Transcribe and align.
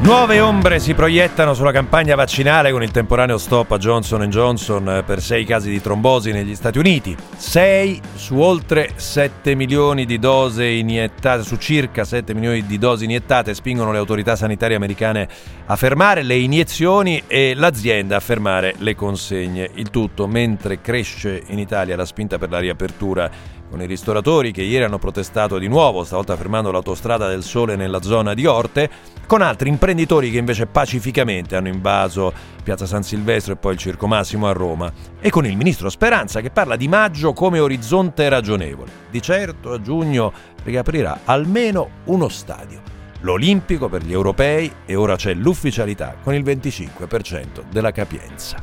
Nuove 0.00 0.38
ombre 0.38 0.78
si 0.78 0.94
proiettano 0.94 1.54
sulla 1.54 1.72
campagna 1.72 2.14
vaccinale 2.14 2.70
con 2.70 2.84
il 2.84 2.92
temporaneo 2.92 3.36
stop 3.36 3.72
a 3.72 3.78
Johnson 3.78 4.22
Johnson 4.30 5.02
per 5.04 5.20
sei 5.20 5.44
casi 5.44 5.70
di 5.70 5.82
trombosi 5.82 6.30
negli 6.30 6.54
Stati 6.54 6.78
Uniti. 6.78 7.16
6 7.36 8.00
su 8.14 8.38
oltre 8.38 8.90
7 8.94 9.56
milioni 9.56 10.06
di 10.06 10.20
dosi 10.20 10.78
iniettate, 10.78 11.42
su 11.42 11.56
circa 11.56 12.04
7 12.04 12.32
milioni 12.32 12.64
di 12.64 12.78
dosi 12.78 13.04
iniettate, 13.04 13.54
spingono 13.54 13.90
le 13.90 13.98
autorità 13.98 14.36
sanitarie 14.36 14.76
americane 14.76 15.28
a 15.66 15.74
fermare 15.74 16.22
le 16.22 16.36
iniezioni 16.36 17.24
e 17.26 17.54
l'azienda 17.54 18.16
a 18.16 18.20
fermare 18.20 18.76
le 18.78 18.94
consegne. 18.94 19.68
Il 19.74 19.90
tutto 19.90 20.28
mentre 20.28 20.80
cresce 20.80 21.42
in 21.48 21.58
Italia 21.58 21.96
la 21.96 22.06
spinta 22.06 22.38
per 22.38 22.50
la 22.50 22.60
riapertura 22.60 23.28
con 23.70 23.82
i 23.82 23.86
ristoratori 23.86 24.52
che 24.52 24.62
ieri 24.62 24.84
hanno 24.84 24.98
protestato 24.98 25.58
di 25.58 25.68
nuovo, 25.68 26.04
stavolta 26.04 26.36
fermando 26.36 26.70
l'autostrada 26.70 27.28
del 27.28 27.42
Sole 27.42 27.76
nella 27.76 28.00
zona 28.02 28.34
di 28.34 28.46
Orte, 28.46 28.90
con 29.26 29.42
altri 29.42 29.68
imprenditori 29.68 30.30
che 30.30 30.38
invece 30.38 30.66
pacificamente 30.66 31.56
hanno 31.56 31.68
invaso 31.68 32.32
Piazza 32.62 32.86
San 32.86 33.02
Silvestro 33.02 33.52
e 33.52 33.56
poi 33.56 33.74
il 33.74 33.78
Circo 33.78 34.06
Massimo 34.06 34.48
a 34.48 34.52
Roma, 34.52 34.92
e 35.20 35.30
con 35.30 35.46
il 35.46 35.56
ministro 35.56 35.90
Speranza 35.90 36.40
che 36.40 36.50
parla 36.50 36.76
di 36.76 36.88
maggio 36.88 37.32
come 37.32 37.58
orizzonte 37.58 38.28
ragionevole. 38.28 38.90
Di 39.10 39.20
certo 39.20 39.72
a 39.72 39.80
giugno 39.80 40.32
riaprirà 40.64 41.20
almeno 41.24 41.88
uno 42.04 42.28
stadio. 42.28 42.96
L'Olimpico 43.20 43.88
per 43.88 44.04
gli 44.04 44.12
europei 44.12 44.72
e 44.86 44.94
ora 44.94 45.16
c'è 45.16 45.34
l'ufficialità 45.34 46.16
con 46.22 46.34
il 46.34 46.44
25% 46.44 47.64
della 47.68 47.90
capienza. 47.90 48.62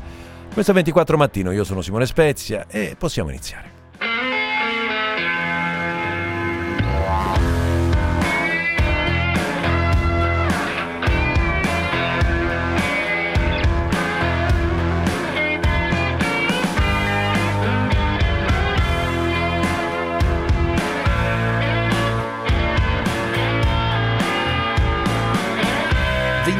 Questo 0.53 0.71
è 0.71 0.75
24 0.75 1.17
mattino, 1.17 1.51
io 1.51 1.65
sono 1.65 1.81
Simone 1.81 2.05
Spezia 2.05 2.65
e 2.69 2.95
possiamo 2.97 3.29
iniziare. 3.29 3.74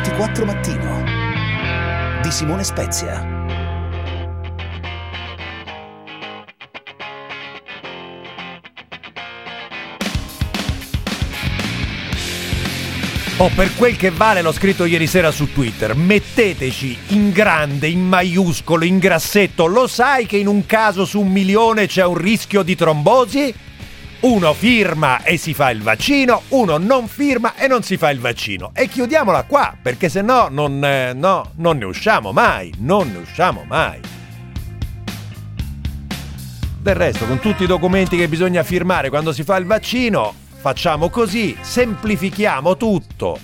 24 0.05 0.45
Mattino 0.45 1.03
di 2.21 2.29
Simone 2.29 2.63
Spezia. 2.63 3.25
Oh, 13.37 13.49
per 13.55 13.73
quel 13.75 13.95
che 13.97 14.11
vale 14.11 14.43
l'ho 14.43 14.51
scritto 14.51 14.85
ieri 14.85 15.07
sera 15.07 15.31
su 15.31 15.51
Twitter. 15.51 15.95
Metteteci 15.95 16.97
in 17.07 17.31
grande, 17.31 17.87
in 17.87 18.05
maiuscolo, 18.05 18.85
in 18.85 18.99
grassetto. 18.99 19.65
Lo 19.65 19.87
sai 19.87 20.27
che 20.27 20.37
in 20.37 20.45
un 20.45 20.67
caso 20.67 21.05
su 21.05 21.19
un 21.19 21.31
milione 21.31 21.87
c'è 21.87 22.05
un 22.05 22.15
rischio 22.15 22.61
di 22.61 22.75
trombosi? 22.75 23.53
Uno 24.21 24.53
firma 24.53 25.23
e 25.23 25.37
si 25.37 25.53
fa 25.53 25.69
il 25.69 25.81
vaccino, 25.81 26.43
uno 26.49 26.77
non 26.77 27.07
firma 27.07 27.55
e 27.55 27.67
non 27.67 27.83
si 27.83 27.97
fa 27.97 28.09
il 28.09 28.19
vaccino. 28.19 28.71
E 28.73 28.87
chiudiamola 28.87 29.43
qua, 29.43 29.75
perché 29.79 30.09
se 30.09 30.21
no 30.21 30.47
eh, 30.47 31.11
no, 31.13 31.51
non 31.55 31.77
ne 31.77 31.85
usciamo 31.85 32.31
mai, 32.31 32.73
non 32.79 33.11
ne 33.11 33.17
usciamo 33.19 33.63
mai. 33.67 33.99
Del 36.81 36.95
resto, 36.95 37.25
con 37.25 37.39
tutti 37.39 37.63
i 37.63 37.67
documenti 37.67 38.17
che 38.17 38.27
bisogna 38.27 38.63
firmare 38.63 39.09
quando 39.09 39.31
si 39.31 39.43
fa 39.43 39.57
il 39.57 39.65
vaccino, 39.65 40.33
facciamo 40.55 41.09
così, 41.09 41.55
semplifichiamo 41.59 42.77
tutto. 42.77 43.39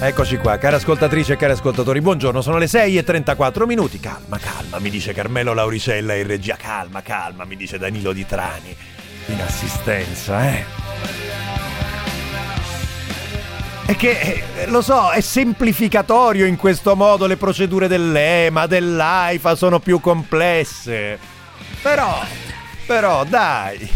Eccoci 0.00 0.36
qua, 0.36 0.58
care 0.58 0.76
ascoltatrici 0.76 1.32
e 1.32 1.36
cari 1.36 1.54
ascoltatori, 1.54 2.00
buongiorno, 2.00 2.40
sono 2.40 2.56
le 2.56 2.68
6 2.68 2.98
e 2.98 3.02
34 3.02 3.66
minuti. 3.66 3.98
Calma, 3.98 4.38
calma, 4.38 4.78
mi 4.78 4.90
dice 4.90 5.12
Carmelo 5.12 5.52
Lauricella 5.54 6.14
in 6.14 6.24
regia. 6.24 6.54
Calma, 6.54 7.02
calma, 7.02 7.44
mi 7.44 7.56
dice 7.56 7.78
Danilo 7.78 8.12
Di 8.12 8.24
Trani 8.24 8.76
in 9.26 9.40
assistenza, 9.40 10.50
eh. 10.52 10.64
È 13.86 13.96
che, 13.96 14.44
eh, 14.56 14.66
lo 14.68 14.82
so, 14.82 15.10
è 15.10 15.20
semplificatorio 15.20 16.46
in 16.46 16.54
questo 16.54 16.94
modo, 16.94 17.26
le 17.26 17.36
procedure 17.36 17.88
dell'EMA, 17.88 18.66
dell'AIFA 18.66 19.56
sono 19.56 19.80
più 19.80 19.98
complesse. 19.98 21.18
Però, 21.82 22.20
però, 22.86 23.24
dai. 23.24 23.90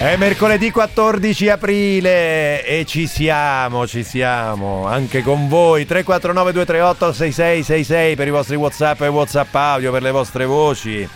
È 0.00 0.16
mercoledì 0.16 0.70
14 0.70 1.50
aprile 1.50 2.64
e 2.64 2.86
ci 2.86 3.06
siamo, 3.06 3.86
ci 3.86 4.02
siamo, 4.02 4.86
anche 4.86 5.20
con 5.20 5.46
voi. 5.46 5.84
349 5.84 6.52
238 6.52 7.12
6666 7.12 8.16
per 8.16 8.26
i 8.26 8.30
vostri 8.30 8.56
WhatsApp 8.56 9.02
e 9.02 9.08
WhatsApp 9.08 9.54
audio, 9.54 9.92
per 9.92 10.00
le 10.00 10.10
vostre 10.10 10.46
voci. 10.46 11.06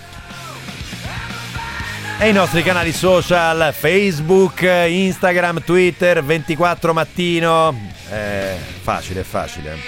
E 2.18 2.28
i 2.28 2.32
nostri 2.34 2.62
canali 2.62 2.92
social, 2.92 3.72
Facebook, 3.72 4.60
Instagram, 4.60 5.62
Twitter, 5.64 6.22
24 6.22 6.92
mattino. 6.92 7.74
Eh, 8.10 8.54
facile, 8.82 9.24
facile. 9.24 9.78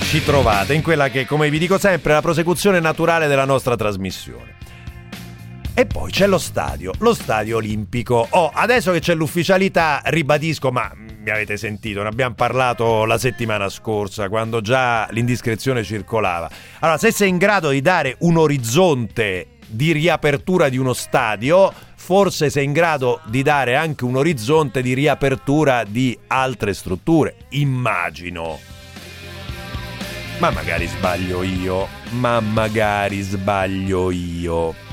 Ci 0.00 0.24
trovate 0.24 0.72
in 0.72 0.80
quella 0.80 1.10
che, 1.10 1.26
come 1.26 1.50
vi 1.50 1.58
dico 1.58 1.76
sempre, 1.76 2.12
è 2.12 2.14
la 2.14 2.22
prosecuzione 2.22 2.80
naturale 2.80 3.26
della 3.26 3.44
nostra 3.44 3.76
trasmissione. 3.76 4.61
E 5.74 5.86
poi 5.86 6.10
c'è 6.10 6.26
lo 6.26 6.36
stadio, 6.36 6.92
lo 6.98 7.14
stadio 7.14 7.56
olimpico. 7.56 8.26
Oh, 8.28 8.50
adesso 8.52 8.92
che 8.92 9.00
c'è 9.00 9.14
l'ufficialità, 9.14 10.02
ribadisco, 10.04 10.70
ma 10.70 10.92
mi 10.94 11.30
avete 11.30 11.56
sentito, 11.56 12.02
ne 12.02 12.08
abbiamo 12.08 12.34
parlato 12.34 13.06
la 13.06 13.16
settimana 13.16 13.70
scorsa, 13.70 14.28
quando 14.28 14.60
già 14.60 15.08
l'indiscrezione 15.12 15.82
circolava. 15.82 16.50
Allora, 16.80 16.98
se 16.98 17.10
sei 17.10 17.30
in 17.30 17.38
grado 17.38 17.70
di 17.70 17.80
dare 17.80 18.16
un 18.18 18.36
orizzonte 18.36 19.46
di 19.66 19.92
riapertura 19.92 20.68
di 20.68 20.76
uno 20.76 20.92
stadio, 20.92 21.72
forse 21.94 22.50
sei 22.50 22.64
in 22.64 22.72
grado 22.72 23.20
di 23.24 23.42
dare 23.42 23.74
anche 23.74 24.04
un 24.04 24.16
orizzonte 24.16 24.82
di 24.82 24.92
riapertura 24.92 25.84
di 25.84 26.16
altre 26.26 26.74
strutture. 26.74 27.36
Immagino. 27.50 28.58
Ma 30.36 30.50
magari 30.50 30.86
sbaglio 30.86 31.42
io, 31.42 31.88
ma 32.10 32.40
magari 32.40 33.22
sbaglio 33.22 34.10
io. 34.10 34.90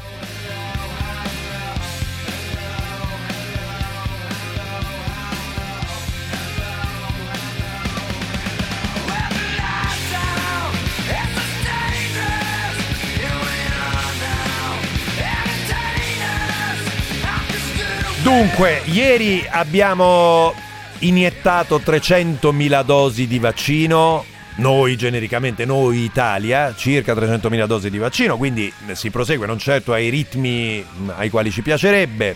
Dunque, 18.29 18.83
ieri 18.85 19.43
abbiamo 19.49 20.53
iniettato 20.99 21.79
300.000 21.83 22.83
dosi 22.83 23.25
di 23.25 23.39
vaccino, 23.39 24.23
noi 24.57 24.95
genericamente, 24.95 25.65
noi 25.65 26.03
Italia, 26.03 26.75
circa 26.75 27.15
300.000 27.15 27.65
dosi 27.65 27.89
di 27.89 27.97
vaccino, 27.97 28.37
quindi 28.37 28.71
si 28.91 29.09
prosegue 29.09 29.47
non 29.47 29.57
certo 29.57 29.93
ai 29.93 30.09
ritmi 30.09 30.85
ai 31.07 31.31
quali 31.31 31.49
ci 31.49 31.63
piacerebbe. 31.63 32.35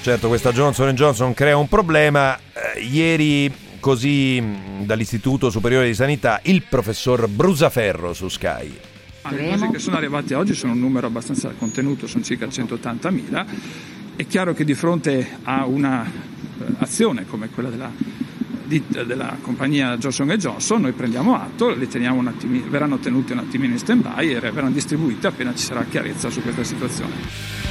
Certo 0.00 0.28
questa 0.28 0.52
Johnson 0.52 0.94
Johnson 0.94 1.34
crea 1.34 1.58
un 1.58 1.68
problema. 1.68 2.38
Eh, 2.74 2.80
ieri 2.80 3.52
così 3.80 4.42
dall'Istituto 4.84 5.50
Superiore 5.50 5.86
di 5.86 5.94
Sanità 5.94 6.40
il 6.44 6.62
professor 6.62 7.28
Brusaferro 7.28 8.14
su 8.14 8.28
Sky. 8.28 8.74
Le 9.28 9.48
cose 9.50 9.68
che 9.70 9.78
sono 9.78 9.96
arrivate 9.96 10.34
oggi 10.34 10.54
sono 10.54 10.72
un 10.72 10.80
numero 10.80 11.06
abbastanza 11.06 11.52
contenuto, 11.58 12.06
sono 12.06 12.24
circa 12.24 12.46
180.000 12.46 13.92
è 14.16 14.26
chiaro 14.26 14.54
che 14.54 14.64
di 14.64 14.74
fronte 14.74 15.38
a 15.42 15.66
un'azione 15.66 17.22
eh, 17.22 17.26
come 17.26 17.48
quella 17.48 17.68
della, 17.68 17.90
di, 18.64 18.82
della, 18.88 19.36
compagnia 19.40 19.96
Johnson 19.96 20.28
Johnson 20.28 20.82
noi 20.82 20.92
prendiamo 20.92 21.34
atto, 21.34 21.68
attimino, 21.68 22.66
verranno 22.68 22.98
tenute 22.98 23.32
un 23.32 23.40
attimino 23.40 23.72
in 23.72 23.78
stand-by 23.78 24.34
e 24.34 24.40
verranno 24.40 24.70
distribuite 24.70 25.26
appena 25.26 25.54
ci 25.54 25.64
sarà 25.64 25.84
chiarezza 25.84 26.30
su 26.30 26.42
questa 26.42 26.62
situazione. 26.62 27.62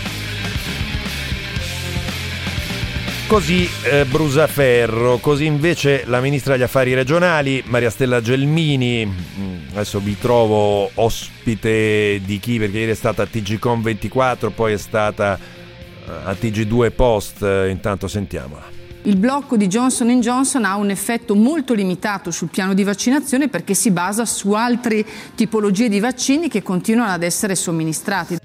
Così 3.25 3.67
eh, 3.89 4.05
Brusaferro, 4.05 5.17
così 5.17 5.45
invece 5.45 6.03
la 6.05 6.19
ministra 6.19 6.53
degli 6.53 6.61
affari 6.61 6.93
regionali 6.93 7.63
Maria 7.65 7.89
Stella 7.89 8.21
Gelmini, 8.21 9.05
mm, 9.05 9.55
adesso 9.71 9.99
vi 9.99 10.19
trovo 10.19 10.91
ospite 10.93 12.21
di 12.23 12.37
chi 12.37 12.59
perché 12.59 12.79
ieri 12.79 12.91
è 12.91 12.95
stata 12.95 13.23
a 13.23 13.25
TGCOM 13.25 13.81
24, 13.81 14.51
poi 14.51 14.73
è 14.73 14.77
stata 14.77 15.61
eh, 16.05 16.11
a 16.11 16.31
TG2 16.33 16.91
Post, 16.91 17.43
eh, 17.43 17.69
intanto 17.69 18.07
sentiamola. 18.07 18.81
Il 19.05 19.17
blocco 19.17 19.57
di 19.57 19.67
Johnson 19.67 20.19
Johnson 20.21 20.63
ha 20.63 20.75
un 20.77 20.89
effetto 20.89 21.35
molto 21.35 21.73
limitato 21.73 22.31
sul 22.31 22.47
piano 22.47 22.73
di 22.73 22.83
vaccinazione 22.83 23.49
perché 23.49 23.73
si 23.73 23.91
basa 23.91 24.23
su 24.23 24.51
altre 24.53 25.05
tipologie 25.35 25.89
di 25.89 25.99
vaccini 25.99 26.47
che 26.47 26.63
continuano 26.63 27.11
ad 27.11 27.23
essere 27.23 27.55
somministrati. 27.55 28.37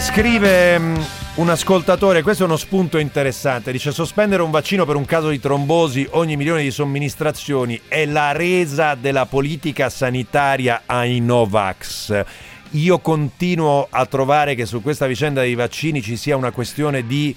Scrive 0.00 0.78
mm, 0.78 0.94
un 1.36 1.50
ascoltatore, 1.50 2.22
questo 2.22 2.44
è 2.44 2.46
uno 2.46 2.56
spunto 2.56 2.96
interessante, 2.98 3.72
dice 3.72 3.90
sospendere 3.90 4.42
un 4.42 4.52
vaccino 4.52 4.84
per 4.84 4.94
un 4.94 5.04
caso 5.04 5.30
di 5.30 5.40
trombosi 5.40 6.06
ogni 6.12 6.36
milione 6.36 6.62
di 6.62 6.70
somministrazioni 6.70 7.80
è 7.88 8.06
la 8.06 8.30
resa 8.30 8.94
della 8.94 9.26
politica 9.26 9.90
sanitaria 9.90 10.82
ai 10.86 11.18
Novax. 11.18 12.24
Io 12.70 13.00
continuo 13.00 13.88
a 13.90 14.06
trovare 14.06 14.54
che 14.54 14.64
su 14.64 14.80
questa 14.80 15.06
vicenda 15.06 15.40
dei 15.40 15.56
vaccini 15.56 16.02
ci 16.02 16.16
sia 16.16 16.36
una 16.36 16.52
questione 16.52 17.04
di 17.04 17.34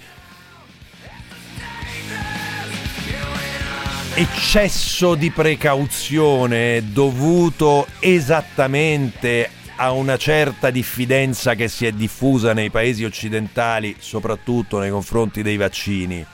eccesso 4.14 5.16
di 5.16 5.32
precauzione 5.32 6.84
dovuto 6.92 7.88
esattamente 8.00 9.57
a 9.78 9.92
una 9.92 10.18
certa 10.18 10.70
diffidenza 10.70 11.56
che 11.56 11.68
si 11.68 11.86
è 11.86 11.92
diffusa 11.92 12.54
nei 12.54 12.70
paesi 12.70 13.06
occidentali, 13.06 13.96
soprattutto 14.00 14.80
nei 14.80 14.90
confronti 14.90 15.42
dei 15.42 15.58
vaccini. 15.58 16.26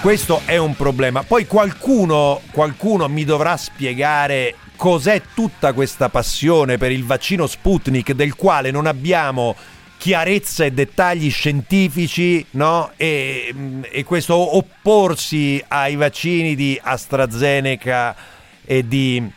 Questo 0.00 0.42
è 0.44 0.56
un 0.56 0.74
problema. 0.76 1.22
Poi 1.22 1.46
qualcuno, 1.46 2.40
qualcuno 2.50 3.08
mi 3.08 3.24
dovrà 3.24 3.56
spiegare 3.56 4.56
cos'è 4.76 5.22
tutta 5.34 5.72
questa 5.72 6.08
passione 6.08 6.76
per 6.76 6.90
il 6.90 7.04
vaccino 7.04 7.46
Sputnik 7.46 8.12
del 8.12 8.34
quale 8.34 8.70
non 8.70 8.86
abbiamo 8.86 9.54
chiarezza 9.96 10.64
e 10.64 10.72
dettagli 10.72 11.30
scientifici, 11.30 12.44
no? 12.50 12.90
E, 12.96 13.54
e 13.90 14.04
questo 14.04 14.56
opporsi 14.56 15.62
ai 15.68 15.96
vaccini 15.96 16.54
di 16.54 16.78
AstraZeneca 16.82 18.14
e 18.66 18.86
di 18.86 19.30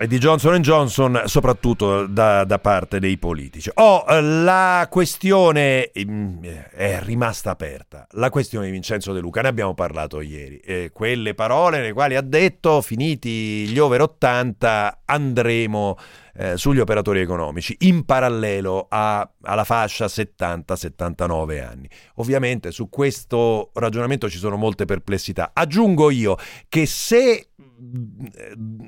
e 0.00 0.06
di 0.06 0.18
Johnson 0.18 0.62
Johnson, 0.62 1.22
soprattutto 1.24 2.06
da, 2.06 2.44
da 2.44 2.60
parte 2.60 3.00
dei 3.00 3.18
politici. 3.18 3.68
Oh, 3.74 4.04
la 4.06 4.86
questione 4.88 5.90
mm, 5.98 6.44
è 6.72 7.00
rimasta 7.02 7.50
aperta. 7.50 8.06
La 8.12 8.30
questione 8.30 8.66
di 8.66 8.70
Vincenzo 8.70 9.12
De 9.12 9.18
Luca, 9.18 9.40
ne 9.40 9.48
abbiamo 9.48 9.74
parlato 9.74 10.20
ieri. 10.20 10.58
Eh, 10.58 10.90
quelle 10.92 11.34
parole 11.34 11.78
nelle 11.78 11.92
quali 11.92 12.14
ha 12.14 12.20
detto, 12.20 12.80
finiti 12.80 13.66
gli 13.66 13.78
over 13.80 14.02
80, 14.02 15.00
andremo 15.04 15.96
eh, 16.34 16.56
sugli 16.56 16.78
operatori 16.78 17.20
economici, 17.20 17.74
in 17.80 18.04
parallelo 18.04 18.86
a, 18.88 19.28
alla 19.42 19.64
fascia 19.64 20.06
70-79 20.06 21.60
anni. 21.60 21.90
Ovviamente 22.16 22.70
su 22.70 22.88
questo 22.88 23.70
ragionamento 23.74 24.30
ci 24.30 24.38
sono 24.38 24.56
molte 24.56 24.84
perplessità. 24.84 25.50
Aggiungo 25.52 26.10
io 26.10 26.36
che 26.68 26.86
se 26.86 27.48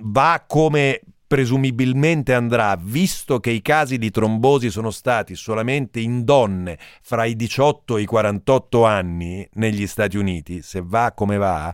va 0.02 0.44
come 0.46 1.00
presumibilmente 1.30 2.34
andrà, 2.34 2.76
visto 2.76 3.38
che 3.38 3.50
i 3.50 3.62
casi 3.62 3.98
di 3.98 4.10
trombosi 4.10 4.68
sono 4.68 4.90
stati 4.90 5.36
solamente 5.36 6.00
in 6.00 6.24
donne 6.24 6.76
fra 7.02 7.24
i 7.24 7.36
18 7.36 7.98
e 7.98 8.02
i 8.02 8.04
48 8.04 8.84
anni 8.84 9.48
negli 9.52 9.86
Stati 9.86 10.16
Uniti, 10.16 10.60
se 10.60 10.82
va 10.84 11.12
come 11.14 11.36
va, 11.36 11.72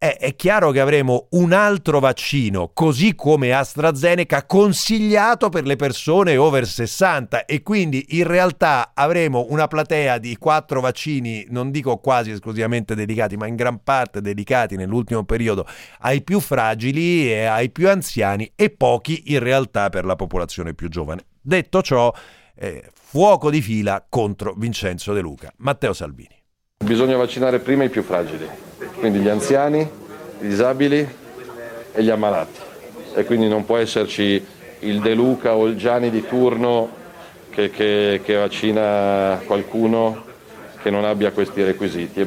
è, 0.00 0.16
è, 0.18 0.34
chiaro 0.34 0.70
che 0.70 0.80
avremo 0.80 1.26
un 1.32 1.52
altro 1.52 2.00
vaccino, 2.00 2.70
così 2.72 3.14
come 3.14 3.52
AstraZeneca, 3.52 4.46
consigliato 4.46 5.50
per 5.50 5.66
le 5.66 5.76
persone 5.76 6.38
over 6.38 6.66
60 6.66 7.44
e 7.44 7.62
quindi 7.62 8.06
in 8.16 8.26
realtà 8.26 8.92
avremo 8.94 9.44
una 9.50 9.66
platea 9.66 10.16
di 10.16 10.38
quattro 10.38 10.80
vaccini, 10.80 11.44
non 11.50 11.70
dico 11.70 11.98
quasi 11.98 12.30
esclusivamente 12.30 12.94
dedicati, 12.94 13.36
ma 13.36 13.46
in 13.46 13.56
gran 13.56 13.82
parte 13.82 14.22
dedicati 14.22 14.74
nell'ultimo 14.76 15.24
periodo 15.24 15.66
ai 15.98 16.22
più 16.22 16.40
fragili 16.40 17.30
e 17.30 17.44
ai 17.44 17.68
più 17.68 17.86
anziani 17.90 18.50
e 18.56 18.70
pochi 18.70 19.34
in 19.34 19.40
realtà 19.40 19.90
per 19.90 20.06
la 20.06 20.16
popolazione 20.16 20.72
più 20.72 20.88
giovane. 20.88 21.26
Detto 21.42 21.82
ciò, 21.82 22.10
eh, 22.54 22.88
fuoco 22.94 23.50
di 23.50 23.60
fila 23.60 24.02
contro 24.08 24.54
Vincenzo 24.56 25.12
De 25.12 25.20
Luca. 25.20 25.52
Matteo 25.58 25.92
Salvini. 25.92 26.39
Bisogna 26.82 27.18
vaccinare 27.18 27.58
prima 27.58 27.84
i 27.84 27.90
più 27.90 28.02
fragili, 28.02 28.48
quindi 28.98 29.18
gli 29.18 29.28
anziani, 29.28 29.80
i 29.80 30.46
disabili 30.48 31.06
e 31.92 32.02
gli 32.02 32.08
ammalati. 32.08 32.58
E 33.14 33.24
quindi 33.24 33.48
non 33.48 33.66
può 33.66 33.76
esserci 33.76 34.42
il 34.78 35.00
De 35.00 35.12
Luca 35.12 35.54
o 35.54 35.66
il 35.66 35.76
Gianni 35.76 36.08
di 36.10 36.26
turno 36.26 36.88
che, 37.50 37.70
che, 37.70 38.22
che 38.24 38.34
vaccina 38.34 39.40
qualcuno 39.44 40.24
che 40.80 40.88
non 40.88 41.04
abbia 41.04 41.30
questi 41.32 41.62
requisiti. 41.62 42.24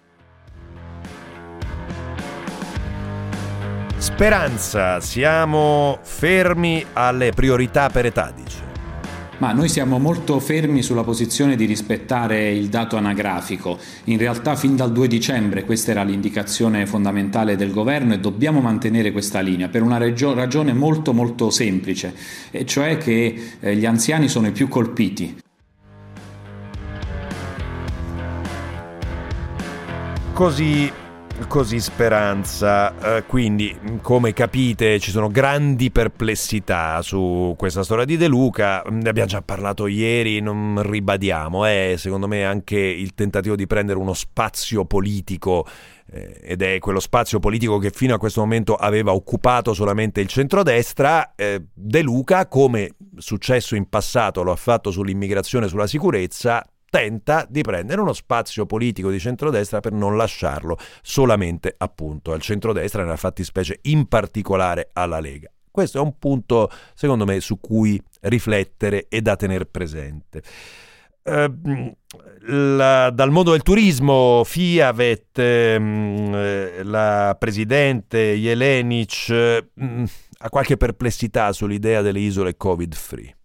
Speranza, 3.98 5.00
siamo 5.00 5.98
fermi 6.04 6.86
alle 6.94 7.32
priorità 7.32 7.90
per 7.90 8.06
età, 8.06 8.32
dice 8.34 8.73
ma 9.44 9.52
noi 9.52 9.68
siamo 9.68 10.00
molto 10.00 10.40
fermi 10.40 10.82
sulla 10.82 11.04
posizione 11.04 11.58
di 11.58 11.66
rispettare 11.66 12.50
il 12.52 12.70
dato 12.70 12.96
anagrafico. 12.96 13.78
In 14.06 14.18
realtà 14.18 14.56
fin 14.56 14.78
dal 14.78 14.94
2 14.94 15.06
dicembre 15.10 15.66
questa 15.66 15.92
era 15.92 16.04
l'indicazione 16.04 16.86
fondamentale 16.86 17.58
del 17.58 17.72
governo 17.74 18.14
e 18.14 18.22
dobbiamo 18.22 18.62
mantenere 18.62 19.12
questa 19.12 19.42
linea 19.42 19.68
per 19.68 19.82
una 19.82 19.98
ragione 19.98 20.72
molto 20.72 21.12
molto 21.12 21.50
semplice, 21.50 22.16
e 22.52 22.66
cioè 22.66 22.98
che 22.98 23.56
eh, 23.60 23.76
gli 23.76 23.86
anziani 23.86 24.30
sono 24.30 24.48
i 24.48 24.52
più 24.54 24.70
colpiti. 24.70 25.36
Così 30.32 30.90
così 31.48 31.80
speranza. 31.80 32.94
Uh, 33.00 33.24
quindi, 33.28 33.76
come 34.02 34.34
capite, 34.34 35.00
ci 35.00 35.12
sono 35.12 35.30
grandi 35.30 35.92
perplessità 35.92 37.02
su 37.02 37.54
questa 37.58 37.84
storia 37.84 38.06
di 38.06 38.18
De 38.18 38.28
Luca. 38.28 38.84
Ne 38.90 39.10
abbiamo 39.10 39.30
già 39.30 39.42
parlato 39.42 39.88
ieri, 39.88 40.40
non 40.40 40.82
ribadiamo. 40.82 41.66
È 41.66 41.96
secondo 41.98 42.28
me 42.28 42.46
anche 42.46 42.78
il 42.78 43.14
tentativo 43.14 43.56
di 43.56 43.68
prendere 43.68 44.00
uno 44.00 44.14
spazio 44.14 44.86
politico 44.86 45.66
eh, 46.12 46.40
ed 46.42 46.62
è 46.62 46.80
quello 46.80 47.00
spazio 47.00 47.40
politico 47.40 47.78
che 47.78 47.90
fino 47.90 48.14
a 48.14 48.18
questo 48.18 48.42
momento 48.42 48.76
aveva 48.76 49.14
occupato 49.14 49.74
solamente 49.74 50.22
il 50.22 50.28
centrodestra. 50.28 51.34
Eh, 51.36 51.64
De 51.74 52.02
Luca, 52.02 52.48
come 52.48 52.96
successo 53.18 53.76
in 53.76 53.90
passato, 53.90 54.44
lo 54.44 54.52
ha 54.52 54.56
fatto 54.56 54.92
sull'immigrazione 54.92 55.66
e 55.66 55.70
sulla 55.70 55.88
sicurezza, 55.88 56.64
tenta 56.94 57.48
di 57.50 57.64
prendere 57.64 58.02
uno 58.02 58.14
spazio 58.14 58.68
politico 58.68 59.10
di 59.10 59.20
centrodestra 59.20 59.80
per 59.80 59.94
non 59.94 60.16
lasciarlo 60.16 60.78
solamente 61.02 61.74
appunto 61.76 62.34
al 62.34 62.40
centrodestra, 62.40 63.02
nella 63.02 63.16
fattispecie 63.16 63.80
in 63.84 64.06
particolare 64.06 64.92
alla 64.94 65.20
Lega. 65.20 65.52
Questo 65.72 65.98
è 65.98 66.02
un 66.02 66.20
punto, 66.20 66.70
secondo 66.94 67.26
me, 67.26 67.40
su 67.40 67.60
cui 67.60 68.00
riflettere 68.22 69.08
e 69.10 69.24
da 69.24 69.36
tenere 69.36 69.66
presente. 69.66 70.44
Uh, 71.24 71.96
la, 72.42 73.10
dal 73.10 73.32
mondo 73.32 73.52
del 73.52 73.64
turismo, 73.64 74.44
Fiavet, 74.46 75.40
um, 75.40 76.84
la 76.84 77.36
presidente 77.40 78.36
Jelenic, 78.36 79.66
um, 79.78 80.06
ha 80.38 80.50
qualche 80.50 80.78
perplessità 80.78 81.52
sull'idea 81.54 82.04
delle 82.04 82.20
isole 82.20 82.56
covid-free. 82.56 83.36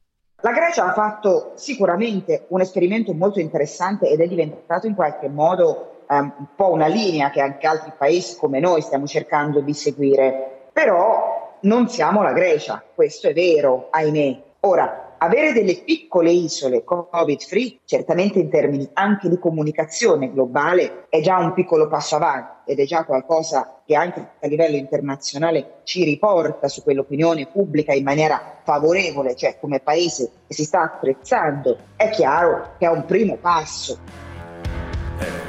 La 0.43 0.53
Grecia 0.53 0.85
ha 0.87 0.93
fatto 0.93 1.51
sicuramente 1.57 2.45
un 2.51 2.61
esperimento 2.61 3.13
molto 3.13 3.41
interessante 3.41 4.09
ed 4.09 4.21
è 4.21 4.29
diventato 4.29 4.87
in 4.87 4.95
qualche 4.95 5.29
modo 5.29 6.05
um, 6.07 6.33
un 6.39 6.47
po' 6.55 6.71
una 6.71 6.87
linea 6.87 7.31
che 7.31 7.41
anche 7.41 7.67
altri 7.67 7.93
paesi 7.99 8.37
come 8.37 8.61
noi 8.61 8.81
stiamo 8.81 9.05
cercando 9.09 9.59
di 9.61 9.75
seguire. 9.75 10.69
Però 10.73 11.57
non 11.63 11.89
siamo 11.89 12.23
la 12.23 12.33
Grecia, 12.33 12.81
questo 12.95 13.27
è 13.27 13.33
vero, 13.33 13.89
ahimè. 13.91 14.41
Ora, 14.61 15.08
avere 15.19 15.53
delle 15.53 15.83
piccole 15.85 16.31
isole 16.31 16.85
covid 16.85 17.41
free, 17.41 17.79
certamente 17.85 18.39
in 18.39 18.51
termini 18.51 18.89
anche 18.93 19.29
di 19.29 19.39
comunicazione 19.39 20.33
globale, 20.33 21.07
è 21.09 21.21
già 21.21 21.39
un 21.39 21.53
piccolo 21.53 21.89
passo 21.89 22.17
avanti 22.17 22.73
ed 22.73 22.79
è 22.79 22.85
già 22.85 23.05
qualcosa 23.05 23.81
che 23.85 23.95
anche 23.95 24.21
a 24.41 24.47
livello 24.47 24.77
internazionale 24.77 25.81
ci 25.85 26.05
riporta 26.05 26.69
su 26.69 26.83
quell'opinione 26.83 27.47
pubblica 27.47 27.93
in 27.93 28.05
maniera 28.05 28.61
favorevole, 28.63 29.35
cioè 29.35 29.59
come 29.59 29.81
paese 29.81 30.31
che 30.47 30.55
si 30.55 30.65
sta 30.65 30.83
apprezzando. 30.83 31.77
È 31.97 32.11
chiaro 32.11 32.75
che 32.79 32.87
è 32.87 32.91
un 32.91 33.05
primo 33.05 33.37
passo 33.37 34.27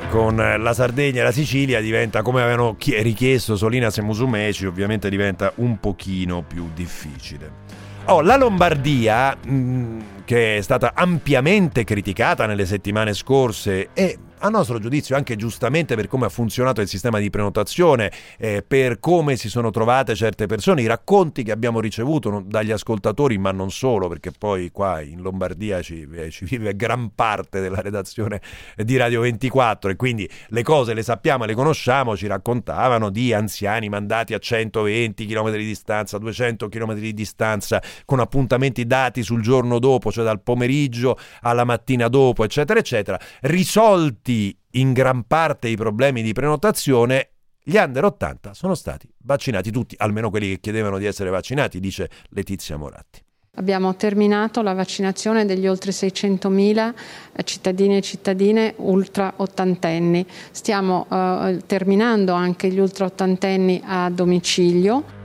con 0.10 0.36
la 0.38 0.74
Sardegna 0.74 1.22
e 1.22 1.24
la 1.24 1.32
Sicilia 1.32 1.80
diventa, 1.80 2.24
come 2.24 2.42
avevano 2.42 2.76
richiesto 2.80 3.56
Solinas 3.56 4.00
e 4.00 4.02
Musumeci, 4.02 4.66
ovviamente 4.66 5.08
diventa 5.08 5.52
un 5.58 5.80
pochino 5.80 6.42
più 6.42 6.70
difficile. 6.74 7.89
Oh, 8.12 8.22
la 8.22 8.38
Lombardia, 8.38 9.38
mh, 9.40 9.54
mm, 9.54 10.00
che 10.26 10.58
è 10.58 10.62
stata 10.62 10.94
ampiamente 10.96 11.84
criticata 11.84 12.48
nelle 12.48 12.66
settimane 12.66 13.14
scorse 13.14 13.90
e 13.94 14.18
a 14.42 14.50
nostro 14.50 14.80
giudizio 14.80 15.16
anche 15.16 15.36
giustamente 15.36 15.96
per 15.96 16.08
come 16.08 16.26
ha 16.26 16.30
funzionato 16.30 16.82
il 16.82 16.88
sistema 16.88 17.20
di 17.20 17.30
prenotazione, 17.30 18.12
eh, 18.38 18.64
per 18.66 19.00
come 19.00 19.36
si 19.36 19.50
sono 19.50 19.70
trovate 19.70 20.16
certe 20.16 20.46
persone, 20.46 20.82
i 20.82 20.86
racconti 20.86 21.44
che 21.44 21.52
abbiamo 21.52 21.80
ricevuto 21.80 22.42
dagli 22.46 22.72
ascoltatori, 22.72 23.38
ma 23.38 23.52
non 23.52 23.72
solo, 23.72 24.08
perché 24.08 24.32
poi 24.32 24.72
qua 24.72 25.02
in 25.02 25.22
Lombardia 25.22 25.82
ci, 25.82 26.08
eh, 26.14 26.30
ci 26.30 26.46
vive 26.46 26.76
gran 26.76 27.12
parte 27.14 27.60
della 27.60 27.82
redazione 27.82 28.42
di 28.78 28.96
Radio 28.98 29.22
24 29.22 29.92
e 29.92 29.96
quindi 29.96 30.30
le 30.50 30.64
cose 30.64 30.94
le 30.94 31.04
sappiamo 31.04 31.44
e 31.44 31.48
le 31.48 31.56
conosciamo, 31.56 32.16
ci 32.16 32.28
raccontavano 32.28 33.10
di 33.10 33.34
anziani 33.34 33.90
mandati 33.90 34.34
a 34.34 34.40
120 34.40 35.26
km 35.26 35.52
di 35.52 35.66
distanza, 35.66 36.18
200 36.18 36.70
km 36.70 36.94
di 36.94 37.14
distanza, 37.14 37.82
con 38.06 38.20
appuntamenti 38.20 38.86
dati 38.86 39.22
sul 39.22 39.42
giorno 39.42 39.80
dopo, 39.80 40.12
cioè 40.12 40.24
dal 40.24 40.42
pomeriggio 40.42 41.18
alla 41.42 41.66
mattina 41.66 42.08
dopo, 42.08 42.44
eccetera, 42.46 42.80
eccetera, 42.80 43.20
risolti 43.42 44.29
in 44.72 44.94
gran 44.94 45.26
parte 45.26 45.68
i 45.68 45.76
problemi 45.76 46.22
di 46.22 46.34
prenotazione 46.34 47.30
gli 47.64 47.78
under 47.78 48.04
80 48.06 48.54
sono 48.54 48.74
stati 48.74 49.08
vaccinati 49.20 49.70
tutti, 49.70 49.96
almeno 50.00 50.30
quelli 50.30 50.50
che 50.50 50.60
chiedevano 50.60 50.98
di 50.98 51.06
essere 51.06 51.30
vaccinati, 51.30 51.80
dice 51.80 52.10
Letizia 52.30 52.78
Moratti. 52.78 53.22
Abbiamo 53.56 53.96
terminato 53.96 54.62
la 54.62 54.74
vaccinazione 54.74 55.46
degli 55.46 55.68
oltre 55.68 55.92
600.000 55.92 56.94
eh, 57.34 57.44
cittadini 57.44 57.98
e 57.98 58.02
cittadine 58.02 58.74
ultra 58.78 59.34
ottantenni. 59.36 60.26
Stiamo 60.52 61.08
eh, 61.12 61.62
terminando 61.66 62.34
anche 62.34 62.70
gli 62.70 62.80
ultra 62.80 63.06
ottantenni 63.06 63.82
a 63.84 64.10
domicilio. 64.10 65.18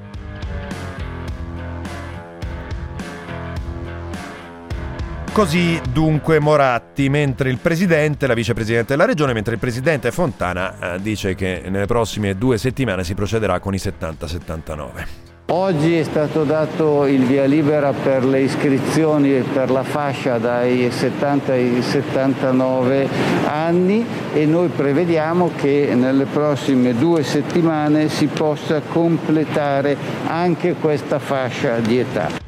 Così 5.34 5.80
dunque 5.92 6.38
Moratti, 6.38 7.08
mentre 7.08 7.50
il 7.50 7.58
presidente, 7.58 8.28
la 8.28 8.34
vicepresidente 8.34 8.92
della 8.92 9.04
regione, 9.04 9.32
mentre 9.32 9.54
il 9.54 9.58
presidente 9.58 10.12
Fontana 10.12 10.94
eh, 10.94 11.00
dice 11.00 11.34
che 11.34 11.60
nelle 11.66 11.86
prossime 11.86 12.36
due 12.36 12.56
settimane 12.56 13.02
si 13.02 13.14
procederà 13.14 13.58
con 13.58 13.74
i 13.74 13.78
70-79. 13.78 15.06
Oggi 15.46 15.96
è 15.96 16.04
stato 16.04 16.44
dato 16.44 17.04
il 17.06 17.24
via 17.24 17.46
libera 17.46 17.92
per 17.92 18.24
le 18.24 18.42
iscrizioni 18.42 19.40
per 19.40 19.72
la 19.72 19.82
fascia 19.82 20.38
dai 20.38 20.88
70 20.88 21.52
ai 21.52 21.82
79 21.82 23.08
anni 23.46 24.06
e 24.32 24.46
noi 24.46 24.68
prevediamo 24.68 25.50
che 25.56 25.94
nelle 25.96 26.26
prossime 26.26 26.94
due 26.94 27.24
settimane 27.24 28.08
si 28.08 28.26
possa 28.26 28.80
completare 28.82 29.96
anche 30.28 30.74
questa 30.74 31.18
fascia 31.18 31.80
di 31.80 31.98
età. 31.98 32.43